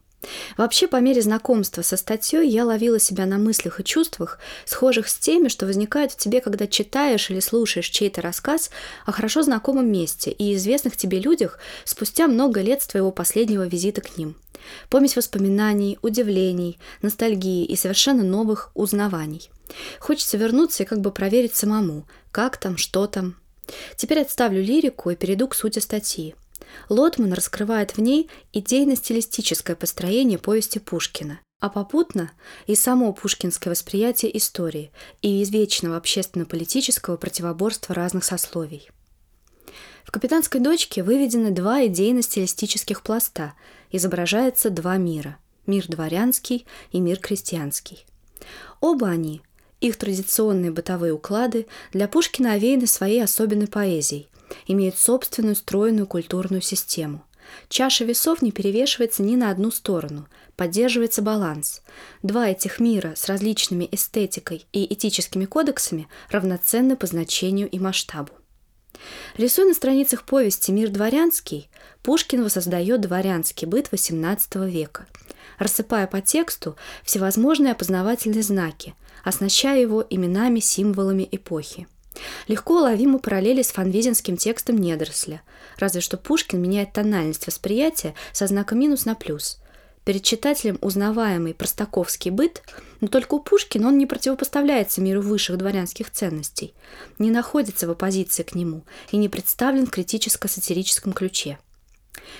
[0.57, 5.17] Вообще, по мере знакомства со статьей я ловила себя на мыслях и чувствах, схожих с
[5.17, 8.71] теми, что возникают в тебе, когда читаешь или слушаешь чей-то рассказ
[9.05, 14.01] о хорошо знакомом месте и известных тебе людях спустя много лет с твоего последнего визита
[14.01, 14.37] к ним.
[14.89, 19.51] Помесь воспоминаний, удивлений, ностальгии и совершенно новых узнаваний.
[20.01, 22.07] Хочется вернуться и как бы проверить самому,
[22.37, 23.37] как там, что там.
[23.97, 26.35] Теперь отставлю лирику и перейду к сути статьи.
[26.91, 32.31] Лотман раскрывает в ней идейно-стилистическое построение повести Пушкина, а попутно
[32.67, 38.91] и само пушкинское восприятие истории и извечного общественно-политического противоборства разных сословий.
[40.05, 43.55] В «Капитанской дочке» выведены два идейно-стилистических пласта,
[43.91, 48.05] изображается два мира– мир дворянский и мир крестьянский.
[48.83, 49.41] Оба они
[49.87, 54.29] их традиционные бытовые уклады для Пушкина овеяны своей особенной поэзией,
[54.67, 57.25] имеют собственную стройную культурную систему.
[57.69, 61.83] Чаша весов не перевешивается ни на одну сторону, поддерживается баланс.
[62.23, 68.33] Два этих мира с различными эстетикой и этическими кодексами равноценны по значению и масштабу.
[69.37, 71.69] Рисуя на страницах повести «Мир дворянский»,
[72.03, 75.07] Пушкин воссоздает дворянский быт XVIII века,
[75.59, 78.95] рассыпая по тексту всевозможные опознавательные знаки–
[79.27, 81.89] оснащая его именами, символами эпохи.
[82.47, 85.43] Легко уловимы параллели с фанвизинским текстом недоросля,
[85.79, 89.59] разве что Пушкин меняет тональность восприятия со знака минус на плюс.
[90.05, 92.63] Перед читателем узнаваемый простаковский быт,
[93.01, 96.73] но только у Пушкина он не противопоставляется миру высших дворянских ценностей,
[97.19, 101.59] не находится в оппозиции к нему и не представлен в критическо-сатирическом ключе–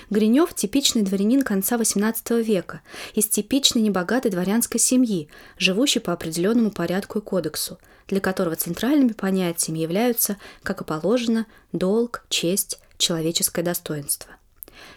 [0.09, 2.81] Гринев– типичный дворянин конца XVIII века,
[3.13, 9.79] из типичной небогатой дворянской семьи, живущей по определенному порядку и кодексу, для которого центральными понятиями
[9.79, 14.31] являются, как и положено, долг, честь, человеческое достоинство.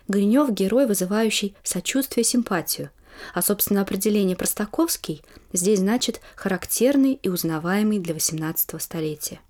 [0.08, 2.90] Гринев– герой, вызывающий сочувствие и симпатию,
[3.34, 5.22] а, собственно, определение Простаковский
[5.52, 9.40] здесь значит характерный и узнаваемый для XVIII столетия.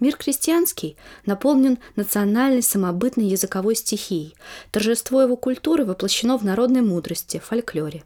[0.00, 0.96] Мир крестьянский
[1.26, 4.34] наполнен национальной самобытной языковой стихией.
[4.70, 8.04] Торжество его культуры воплощено в народной мудрости, фольклоре.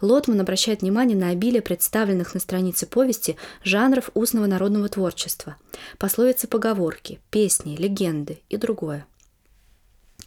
[0.00, 5.56] Лотман обращает внимание на обилие представленных на странице повести жанров устного народного творчества,
[5.98, 9.06] пословицы поговорки, песни, легенды и другое–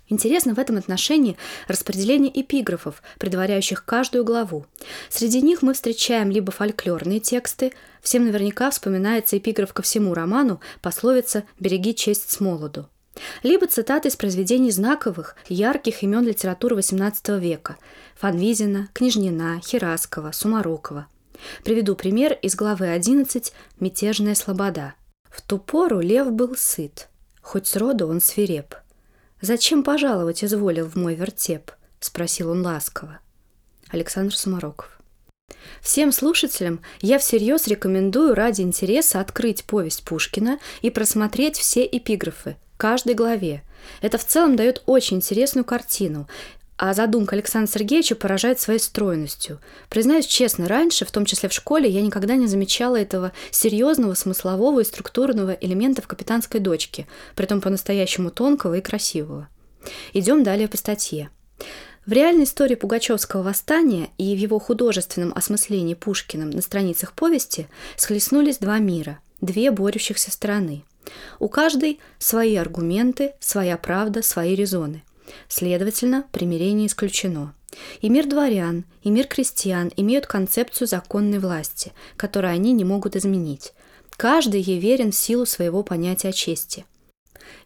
[0.10, 1.38] Интересно в этом отношении
[1.68, 4.66] распределение эпиграфов, предваряющих каждую главу.
[5.10, 11.44] Среди них мы встречаем либо фольклорные тексты, всем наверняка вспоминается эпиграф ко всему роману, пословица
[11.60, 12.88] «береги честь с молоду»,
[13.44, 17.78] либо цитаты из произведений знаковых, ярких имен литературы XVIII века–
[18.16, 21.08] Фанвизина, Княжнина, Хераскова, Сумарокова.
[21.64, 24.94] Приведу пример из главы 11 «Мятежная слобода».
[25.30, 27.10] В ту пору лев был сыт,
[27.42, 28.74] хоть сроду он свиреп–
[29.42, 33.20] «Зачем пожаловать изволил в мой вертеп?»– спросил он ласково.
[33.90, 34.98] Александр Сумароков.
[35.82, 43.14] Всем слушателям я всерьез рекомендую ради интереса открыть повесть Пушкина и просмотреть все эпиграфы, каждой
[43.14, 43.64] главе.
[44.02, 46.28] Это в целом дает очень интересную картину,
[46.78, 49.60] а задумка Александра Сергеевича поражает своей стройностью.
[49.90, 54.82] Признаюсь честно, раньше, в том числе в школе, я никогда не замечала этого серьезного, смыслового
[54.82, 59.50] и структурного элемента в «Капитанской дочке», притом по-настоящему тонкого и красивого.
[60.14, 61.30] Идем далее по статье.
[62.06, 67.68] В реальной истории Пугачевского восстания и в его художественном осмыслении Пушкиным на страницах повести
[67.98, 70.84] схлестнулись два мира, две борющихся стороны.
[71.40, 75.04] У каждой свои аргументы, своя правда, свои резоны.
[75.48, 77.54] Следовательно, примирение исключено.
[78.02, 83.74] И мир дворян, и мир крестьян имеют концепцию законной власти, которую они не могут изменить.
[84.16, 86.86] Каждый ей верен в силу своего понятия чести.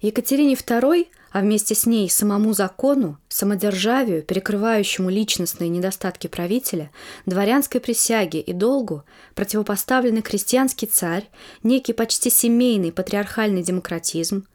[0.02, 6.92] Екатерине II, а вместе с ней самому закону, самодержавию, перекрывающему личностные недостатки правителя,
[7.26, 9.04] дворянской присяге и долгу,
[9.34, 11.30] противопоставленный крестьянский царь,
[11.64, 14.46] некий почти семейный патриархальный демократизм,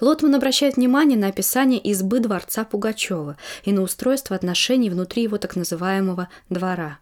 [0.00, 5.56] Лотман обращает внимание на описание избы дворца Пугачева и на устройство отношений внутри его так
[5.56, 6.98] называемого «двора».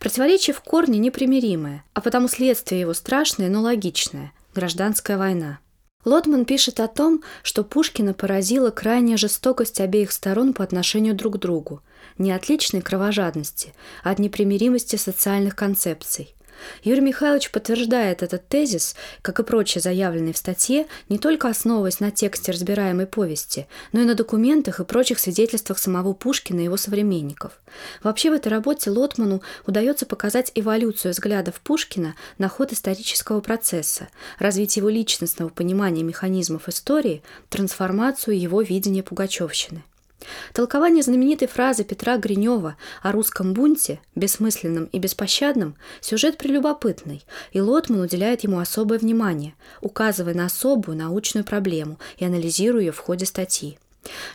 [0.00, 5.60] Противоречие в корне непримиримое, а потому следствие его страшное, но логичное– гражданская война.
[6.04, 11.38] Лотман пишет о том, что Пушкина поразила крайняя жестокость обеих сторон по отношению друг к
[11.38, 11.82] другу,
[12.16, 16.35] не от личной кровожадности, а от непримиримости социальных концепций.
[16.82, 22.10] Юрий Михайлович подтверждает этот тезис, как и прочие заявленные в статье, не только основываясь на
[22.10, 27.60] тексте разбираемой повести, но и на документах и прочих свидетельствах самого Пушкина и его современников.
[28.02, 34.80] Вообще в этой работе Лотману удается показать эволюцию взглядов Пушкина на ход исторического процесса, развитие
[34.80, 39.82] его личностного понимания механизмов истории, трансформацию его видения Пугачевщины.
[40.52, 48.00] Толкование знаменитой фразы Петра Гринева о русском бунте, бессмысленном и беспощадном, сюжет прелюбопытный, и Лотман
[48.00, 53.78] уделяет ему особое внимание, указывая на особую научную проблему и анализируя ее в ходе статьи.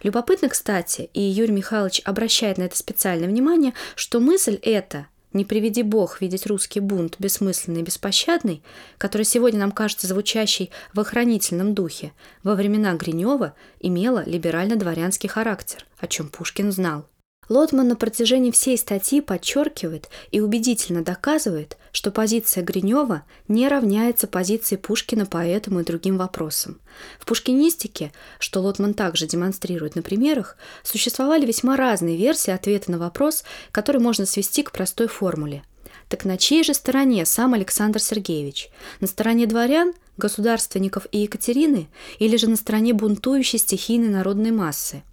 [0.03, 5.83] Любопытно, кстати, и Юрий Михайлович обращает на это специальное внимание, что мысль эта не приведи
[5.83, 8.61] Бог видеть русский бунт бессмысленный и беспощадный,
[8.97, 12.13] который сегодня нам кажется звучащий в охранительном духе,
[12.43, 17.05] во времена Гринева имела либерально-дворянский характер, о чем Пушкин знал.
[17.51, 24.77] Лотман на протяжении всей статьи подчеркивает и убедительно доказывает, что позиция Гринева не равняется позиции
[24.77, 26.79] Пушкина по этому и другим вопросам.
[27.19, 33.43] В пушкинистике, что Лотман также демонстрирует на примерах, существовали весьма разные версии ответа на вопрос,
[33.73, 35.63] который можно свести к простой формуле.
[36.07, 38.69] Так на чьей же стороне сам Александр Сергеевич?
[39.01, 45.03] На стороне дворян, государственников и Екатерины или же на стороне бунтующей стихийной народной массы?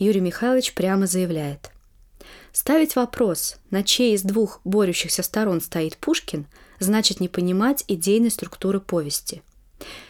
[0.00, 1.70] Юрий Михайлович прямо заявляет–
[2.56, 6.46] Ставить вопрос, на чьей из двух борющихся сторон стоит Пушкин,
[6.80, 9.42] значит не понимать идейной структуры повести.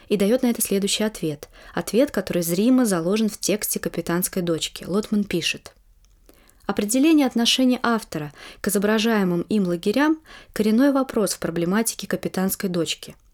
[0.06, 1.48] И дает на это следующий ответ.
[1.74, 4.84] Ответ, который зримо заложен в тексте «Капитанской дочки».
[4.84, 5.74] Лотман пишет.
[6.66, 10.20] Определение отношения автора к изображаемым им лагерям–
[10.52, 13.16] коренной вопрос в проблематике «Капитанской дочки».–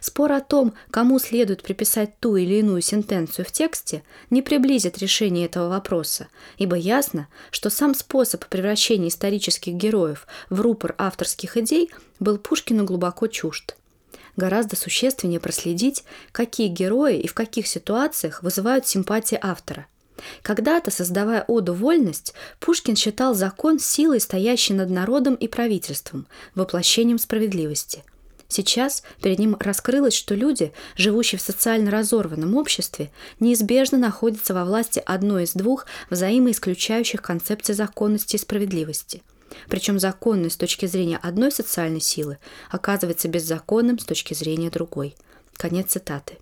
[0.00, 5.46] Спор о том, кому следует приписать ту или иную сентенцию в тексте, не приблизит решение
[5.46, 12.38] этого вопроса, ибо ясно, что сам способ превращения исторических героев в рупор авторских идей был
[12.38, 13.76] Пушкину глубоко чужд.
[14.36, 19.86] Гораздо существеннее проследить, какие герои и в каких ситуациях вызывают симпатии автора–
[20.42, 28.02] когда-то, создавая оду «Вольность», Пушкин считал закон силой, стоящей над народом и правительством, воплощением справедливости–
[28.48, 35.02] Сейчас перед ним раскрылось, что люди, живущие в социально разорванном обществе, неизбежно находятся во власти
[35.04, 39.22] одной из двух взаимоисключающих концепций законности и справедливости.
[39.68, 42.38] Причем законность с точки зрения одной социальной силы
[42.70, 45.16] оказывается беззаконным с точки зрения другой.
[45.56, 46.38] Конец цитаты.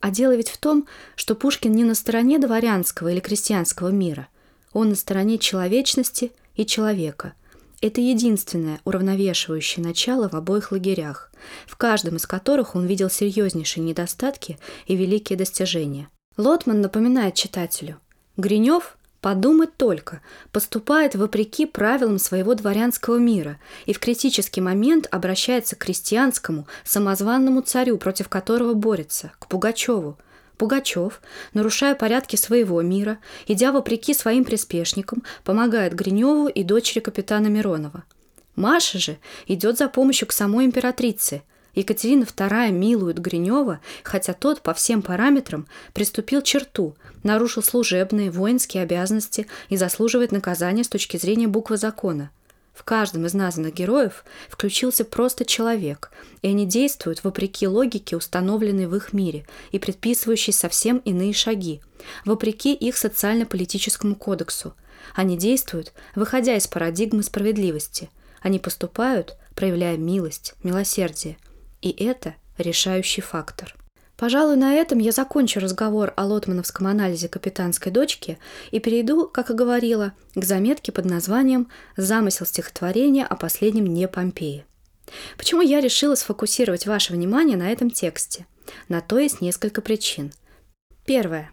[0.00, 4.28] А дело ведь в том, что Пушкин не на стороне дворянского или крестьянского мира.
[4.72, 7.34] Он на стороне человечности и человека,
[7.80, 11.30] это единственное уравновешивающее начало в обоих лагерях,
[11.66, 16.08] в каждом из которых он видел серьезнейшие недостатки и великие достижения.
[16.36, 17.98] Лотман напоминает читателю,
[18.36, 25.80] Гринев Подумать только, поступает вопреки правилам своего дворянского мира и в критический момент обращается к
[25.80, 30.18] крестьянскому, самозванному царю, против которого борется, к Пугачеву–
[30.60, 31.22] Пугачев,
[31.54, 38.04] нарушая порядки своего мира, идя вопреки своим приспешникам, помогает Гриневу и дочери капитана Миронова.
[38.56, 41.40] Маша же идет за помощью к самой императрице,
[41.74, 49.46] Екатерина II милует Гринева, хотя тот по всем параметрам приступил черту, нарушил служебные, воинские обязанности
[49.70, 52.32] и заслуживает наказания с точки зрения буквы закона.
[52.80, 56.10] В каждом из названных героев включился просто человек,
[56.40, 61.82] и они действуют вопреки логике, установленной в их мире, и предписывающей совсем иные шаги,
[62.24, 64.74] вопреки их социально-политическому кодексу.
[65.14, 68.08] Они действуют, выходя из парадигмы справедливости.
[68.40, 71.36] Они поступают, проявляя милость, милосердие–
[71.82, 73.74] и это решающий фактор.
[74.20, 78.38] Пожалуй, на этом я закончу разговор о лотмановском анализе капитанской дочки
[78.70, 84.66] и перейду, как и говорила, к заметке под названием «Замысел стихотворения о последнем не Помпеи».
[85.38, 88.44] Почему я решила сфокусировать ваше внимание на этом тексте?
[88.90, 90.32] На то есть несколько причин.
[91.06, 91.50] Первое.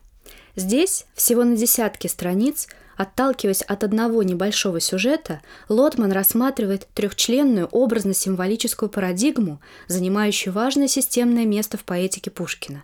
[0.57, 9.61] Здесь, всего на десятки страниц, Отталкиваясь от одного небольшого сюжета, Лотман рассматривает трехчленную образно-символическую парадигму,
[9.87, 12.83] занимающую важное системное место в поэтике Пушкина.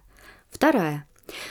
[0.51, 1.05] Вторая.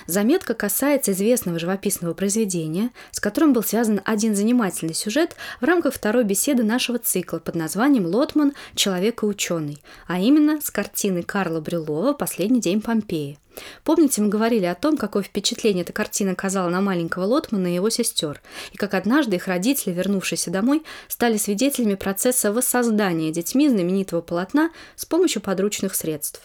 [0.06, 6.24] Заметка касается известного живописного произведения, с которым был связан один занимательный сюжет в рамках второй
[6.24, 8.52] беседы нашего цикла под названием «Лотман.
[8.74, 13.38] Человек и ученый», а именно с картины Карла Брюлова «Последний день Помпеи».
[13.84, 17.90] Помните, мы говорили о том, какое впечатление эта картина оказала на маленького Лотмана и его
[17.90, 18.40] сестер,
[18.72, 25.04] и как однажды их родители, вернувшиеся домой, стали свидетелями процесса воссоздания детьми знаменитого полотна с
[25.04, 26.42] помощью подручных средств.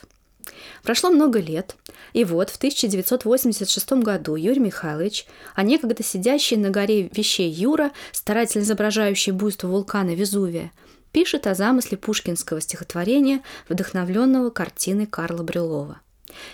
[0.84, 1.76] Прошло много лет,
[2.14, 5.26] и вот в 1986 году Юрий Михайлович,
[5.56, 10.72] а некогда сидящий на горе вещей Юра, старательно изображающий буйство вулкана Везувия,
[11.12, 16.02] пишет о замысле пушкинского стихотворения, вдохновленного картиной Карла Брюлова.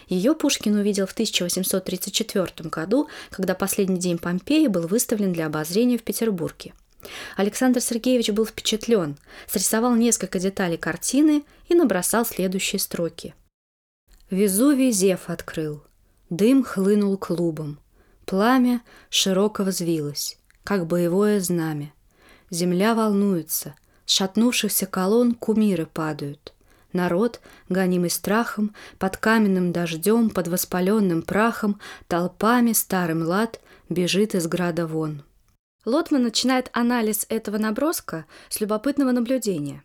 [0.07, 6.03] Ее Пушкин увидел в 1834 году, когда последний день Помпеи был выставлен для обозрения в
[6.03, 6.73] Петербурге.
[7.35, 9.17] Александр Сергеевич был впечатлен,
[9.47, 13.33] срисовал несколько деталей картины и набросал следующие строки.
[14.33, 15.83] Везувий зев открыл,
[16.31, 17.77] дым хлынул клубом,
[18.25, 18.81] пламя
[19.11, 21.93] широко взвилось, как боевое знамя.
[22.49, 23.75] Земля волнуется,
[24.07, 26.55] с шатнувшихся колонн кумиры падают.
[26.93, 34.87] Народ, гонимый страхом, под каменным дождем, под воспаленным прахом, толпами старым лад бежит из града
[34.87, 35.21] вон.
[35.85, 39.83] Лотман начинает анализ этого наброска с любопытного наблюдения.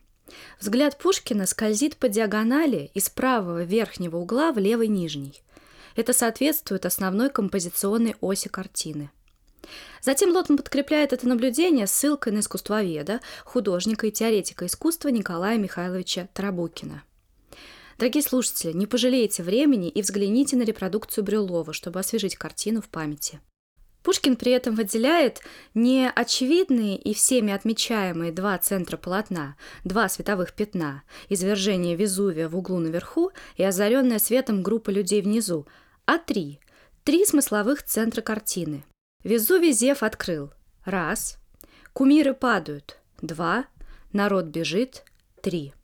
[0.61, 5.43] Взгляд Пушкина скользит по диагонали из правого верхнего угла в левый нижний.
[5.97, 9.11] Это соответствует основной композиционной оси картины–
[10.01, 17.03] Затем Лотман подкрепляет это наблюдение ссылкой на искусствоведа, художника и теоретика искусства Николая Михайловича Тарабукина.
[17.99, 23.41] Дорогие слушатели, не пожалейте времени и взгляните на репродукцию Брюлова, чтобы освежить картину в памяти.
[24.09, 25.43] Пушкин при этом выделяет
[25.75, 29.55] не очевидные и всеми отмечаемые два центра полотна,
[29.85, 35.67] два световых пятна, извержение Везувия в углу наверху и озаренная светом группа людей внизу,
[36.07, 36.59] а три,
[37.05, 38.83] три смысловых центра картины–
[39.25, 40.55] Везувий Зев открыл.
[40.87, 41.37] Раз.
[41.93, 42.97] Кумиры падают.
[43.21, 43.67] Два.
[44.15, 45.05] Народ бежит.
[45.43, 45.75] Три.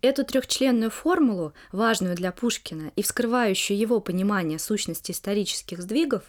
[0.00, 6.22] Эту трехчленную формулу, важную для Пушкина и вскрывающую его понимание сущности исторических сдвигов,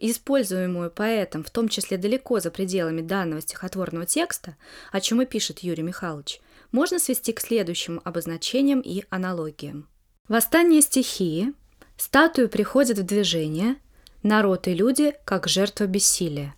[0.00, 4.56] используемую поэтом, в том числе далеко за пределами данного стихотворного текста,
[4.90, 6.40] о чем и пишет Юрий Михайлович,
[6.72, 9.88] можно свести к следующим обозначениям и аналогиям.
[10.26, 11.52] Восстание стихии,
[11.96, 13.76] статую приходит в движение,
[14.24, 16.56] народ и люди как жертва бессилия.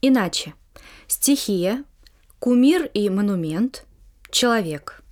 [0.00, 0.54] Иначе.
[1.08, 1.84] Стихия,
[2.38, 3.84] кумир и монумент,
[4.30, 5.03] человек.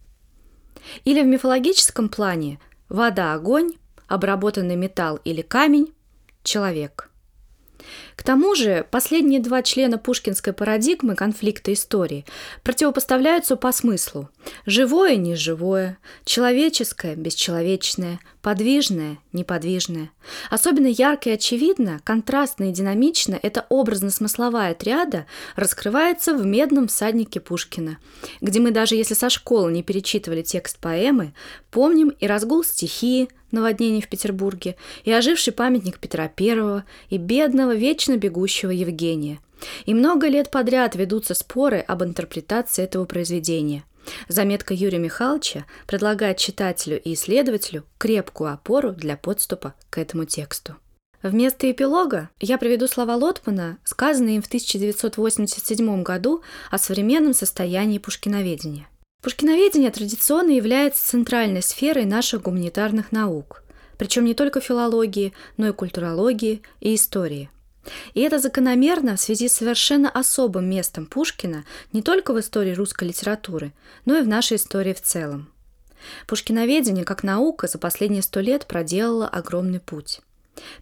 [1.05, 2.59] Или в мифологическом плане
[2.89, 3.73] вода– огонь,
[4.09, 5.93] обработанный металл или камень–
[6.43, 7.09] человек–
[8.17, 12.25] к тому же последние два члена пушкинской парадигмы конфликта истории
[12.63, 14.29] противопоставляются по смыслу.
[14.67, 20.11] Живое– неживое, человеческое– бесчеловечное, подвижное– неподвижное.
[20.51, 27.99] Особенно ярко и очевидно, контрастно и динамично эта образно-смысловая триада раскрывается в «Медном всаднике Пушкина»,
[28.41, 31.35] где мы даже если со школы не перечитывали текст поэмы,
[31.71, 38.17] помним и разгул стихии– наводнение в Петербурге, и оживший памятник Петра I, и бедного, вечно
[38.17, 39.39] бегущего Евгения.
[39.87, 43.85] И много лет подряд ведутся споры об интерпретации этого произведения.
[44.29, 50.75] Заметка Юрия Михайловича предлагает читателю и исследователю крепкую опору для подступа к этому тексту.
[51.23, 56.43] Вместо эпилога я приведу слова Лотмана, сказанные им в 1987 году
[56.73, 58.89] о современном состоянии пушкиноведения.
[59.23, 63.63] Пушкиноведение традиционно является центральной сферой наших гуманитарных наук,
[63.97, 67.49] причем не только филологии, но и культурологии и истории.
[68.15, 73.05] И это закономерно в связи с совершенно особым местом Пушкина не только в истории русской
[73.09, 73.73] литературы,
[74.05, 75.53] но и в нашей истории в целом.
[76.27, 80.21] Пушкиноведение как наука за последние сто лет проделало огромный путь.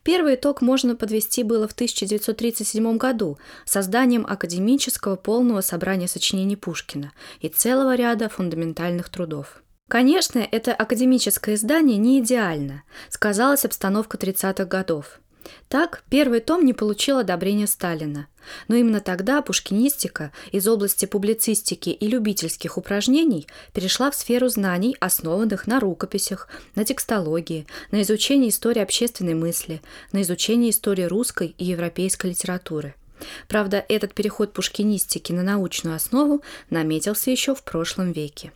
[0.03, 7.49] Первый итог можно подвести было в 1937 году созданием академического полного собрания сочинений Пушкина и
[7.49, 9.63] целого ряда фундаментальных трудов.
[9.89, 15.21] Конечно, это академическое издание не идеально, сказалась обстановка 30-х годов.
[15.69, 18.27] Так, первый том не получил одобрения Сталина.
[18.69, 25.67] Но именно тогда пушкинистика из области публицистики и любительских упражнений перешла в сферу знаний, основанных
[25.67, 29.83] на рукописях, на текстологии, на изучении истории общественной мысли,
[30.13, 32.95] на изучении истории русской и европейской литературы.
[33.49, 38.53] Правда, этот переход пушкинистики на научную основу наметился еще в прошлом веке.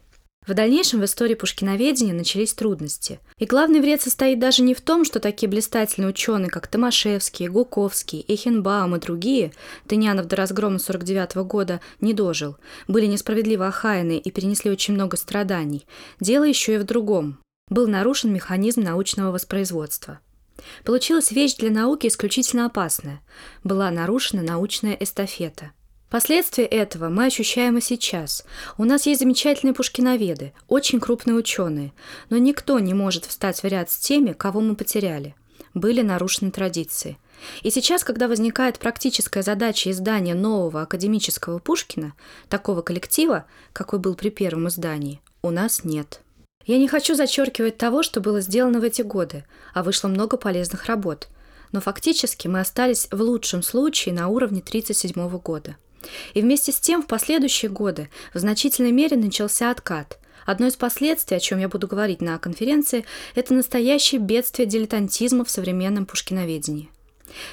[0.46, 3.18] В дальнейшем в истории пушкиноведения начались трудности.
[3.38, 8.24] И главный вред состоит даже не в том, что такие блистательные ученые, как Томашевский, Гуковский,
[8.28, 9.52] Эхенбаум и другие,
[9.88, 15.86] Тынянов до разгрома 49 года не дожил, были несправедливо охаяны и перенесли очень много страданий.
[16.20, 17.38] Дело еще и в другом.
[17.70, 20.20] Был нарушен механизм научного воспроизводства.
[20.84, 23.22] Получилась вещь для науки исключительно опасная.
[23.64, 25.72] Была нарушена научная эстафета–
[26.14, 28.44] Последствия этого мы ощущаем и сейчас.
[28.78, 31.92] У нас есть замечательные пушкиноведы, очень крупные ученые,
[32.30, 35.34] но никто не может встать в ряд с теми, кого мы потеряли.
[35.74, 37.18] Были нарушены традиции.
[37.64, 42.12] И сейчас, когда возникает практическая задача издания нового академического Пушкина,
[42.48, 46.20] такого коллектива, какой был при первом издании, у нас нет.
[46.64, 50.86] Я не хочу зачеркивать того, что было сделано в эти годы, а вышло много полезных
[50.86, 51.26] работ.
[51.72, 55.76] Но фактически мы остались в лучшем случае на уровне 1937 года.
[56.34, 60.18] И вместе с тем в последующие годы в значительной мере начался откат.
[60.46, 65.50] Одно из последствий, о чем я буду говорить на конференции, это настоящее бедствие дилетантизма в
[65.50, 66.90] современном пушкиноведении.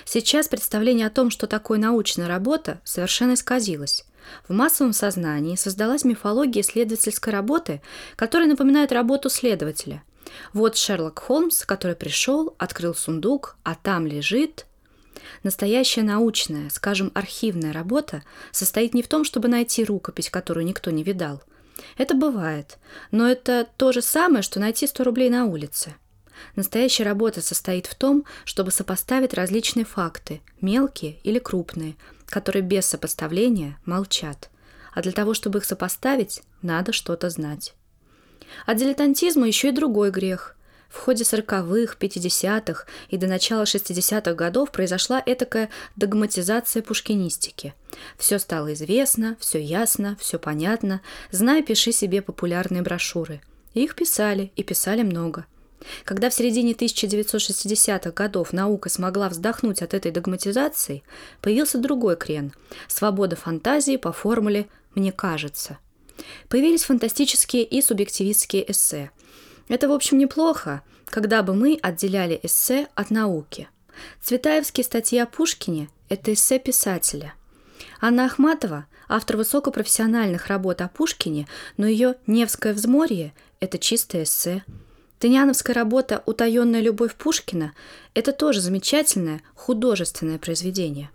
[0.06, 4.06] Сейчас представление о том, что такое научная работа, совершенно исказилось.
[4.48, 7.82] В массовом сознании создалась мифология исследовательской работы,
[8.16, 10.04] которая напоминает работу следователя.
[10.54, 14.66] Вот Шерлок Холмс, который пришел, открыл сундук, а там лежит
[15.44, 21.04] Настоящая научная, скажем, архивная работа состоит не в том, чтобы найти рукопись, которую никто не
[21.04, 21.42] видал.
[21.98, 22.78] Это бывает,
[23.12, 25.96] но это то же самое, что найти 100 рублей на улице.
[26.56, 31.96] Настоящая работа состоит в том, чтобы сопоставить различные факты, мелкие или крупные,
[32.26, 34.50] которые без сопоставления молчат.
[34.94, 37.74] А для того, чтобы их сопоставить, надо что-то знать.
[38.66, 40.56] От дилетантизма еще и другой грех–
[40.92, 47.74] в ходе 40-х, 50-х и до начала 60-х годов произошла этакая догматизация пушкинистики.
[48.18, 51.02] Все стало известно, все ясно, все понятно.
[51.32, 53.42] Знай, пиши себе популярные брошюры.
[53.74, 55.46] Их писали, и писали много.
[56.04, 61.04] Когда в середине 1960-х годов наука смогла вздохнуть от этой догматизации,
[61.42, 62.54] появился другой крен–
[62.88, 65.80] свобода фантазии по формуле «мне кажется».
[66.50, 69.10] Появились фантастические и субъективистские эссе–
[69.72, 73.70] это, в общем, неплохо, когда бы мы отделяли эссе от науки.
[74.22, 77.34] Цветаевские статьи о Пушкине– это эссе писателя.
[78.02, 81.48] Анна Ахматова– автор высокопрофессиональных работ о Пушкине,
[81.78, 84.66] но ее «Невское взморье»– это чистое эссе.
[85.20, 87.72] Тыняновская работа «Утаенная любовь Пушкина»–
[88.14, 91.10] это тоже замечательное художественное произведение.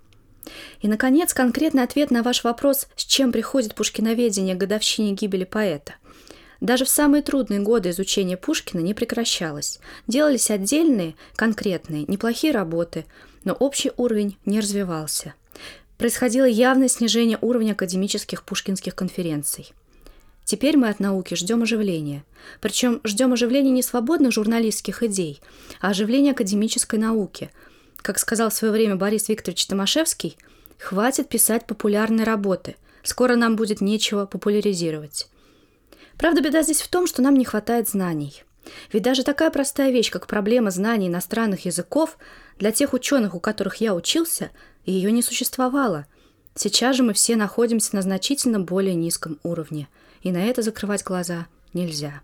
[0.80, 5.96] И, наконец, конкретный ответ на ваш вопрос, с чем приходит пушкиноведение к годовщине гибели поэта–
[6.61, 9.78] даже в самые трудные годы изучения Пушкина не прекращалось.
[10.07, 13.04] Делались отдельные, конкретные, неплохие работы,
[13.44, 15.34] но общий уровень не развивался.
[15.98, 19.72] Происходило явное снижение уровня академических пушкинских конференций.
[20.44, 22.24] Теперь мы от науки ждем оживления.
[22.61, 25.40] Причем ждем оживления не свободных журналистских идей,
[25.80, 27.50] а оживления академической науки.
[27.96, 30.36] Как сказал в свое время Борис Викторович Томашевский,
[30.78, 35.28] хватит писать популярные работы, скоро нам будет нечего популяризировать.
[36.18, 38.42] Правда, беда здесь в том, что нам не хватает знаний.
[38.92, 42.18] Ведь даже такая простая вещь, как проблема знаний иностранных языков,
[42.58, 44.50] для тех ученых, у которых я учился,
[44.84, 46.06] ее не существовало.
[46.54, 49.88] Сейчас же мы все находимся на значительно более низком уровне,
[50.22, 52.22] и на это закрывать глаза нельзя.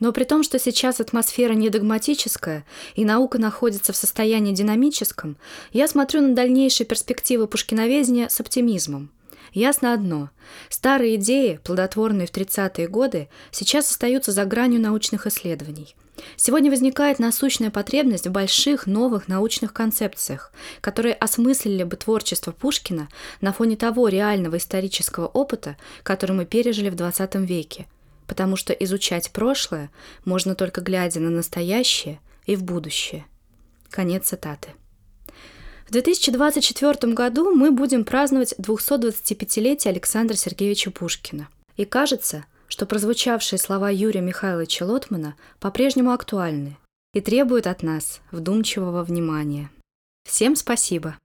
[0.00, 2.64] Но при том, что сейчас атмосфера не догматическая
[2.94, 5.36] и наука находится в состоянии динамическом,
[5.72, 9.12] я смотрю на дальнейшие перспективы пушкиноведения с оптимизмом–
[9.52, 10.30] Ясно одно.
[10.68, 15.94] Старые идеи, плодотворные в 30-е годы, сейчас остаются за гранью научных исследований.
[16.36, 23.08] Сегодня возникает насущная потребность в больших новых научных концепциях, которые осмыслили бы творчество Пушкина
[23.40, 27.86] на фоне того реального исторического опыта, который мы пережили в 20 веке,
[28.26, 29.90] потому что изучать прошлое
[30.24, 33.24] можно только глядя на настоящее и в будущее.
[33.90, 34.70] Конец цитаты.
[35.90, 41.48] В 2024 году мы будем праздновать 225-летие Александра Сергеевича Пушкина.
[41.76, 46.76] И кажется, что прозвучавшие слова Юрия Михайловича Лотмана по-прежнему актуальны
[47.12, 49.68] и требуют от нас вдумчивого внимания.
[50.22, 51.18] Всем спасибо!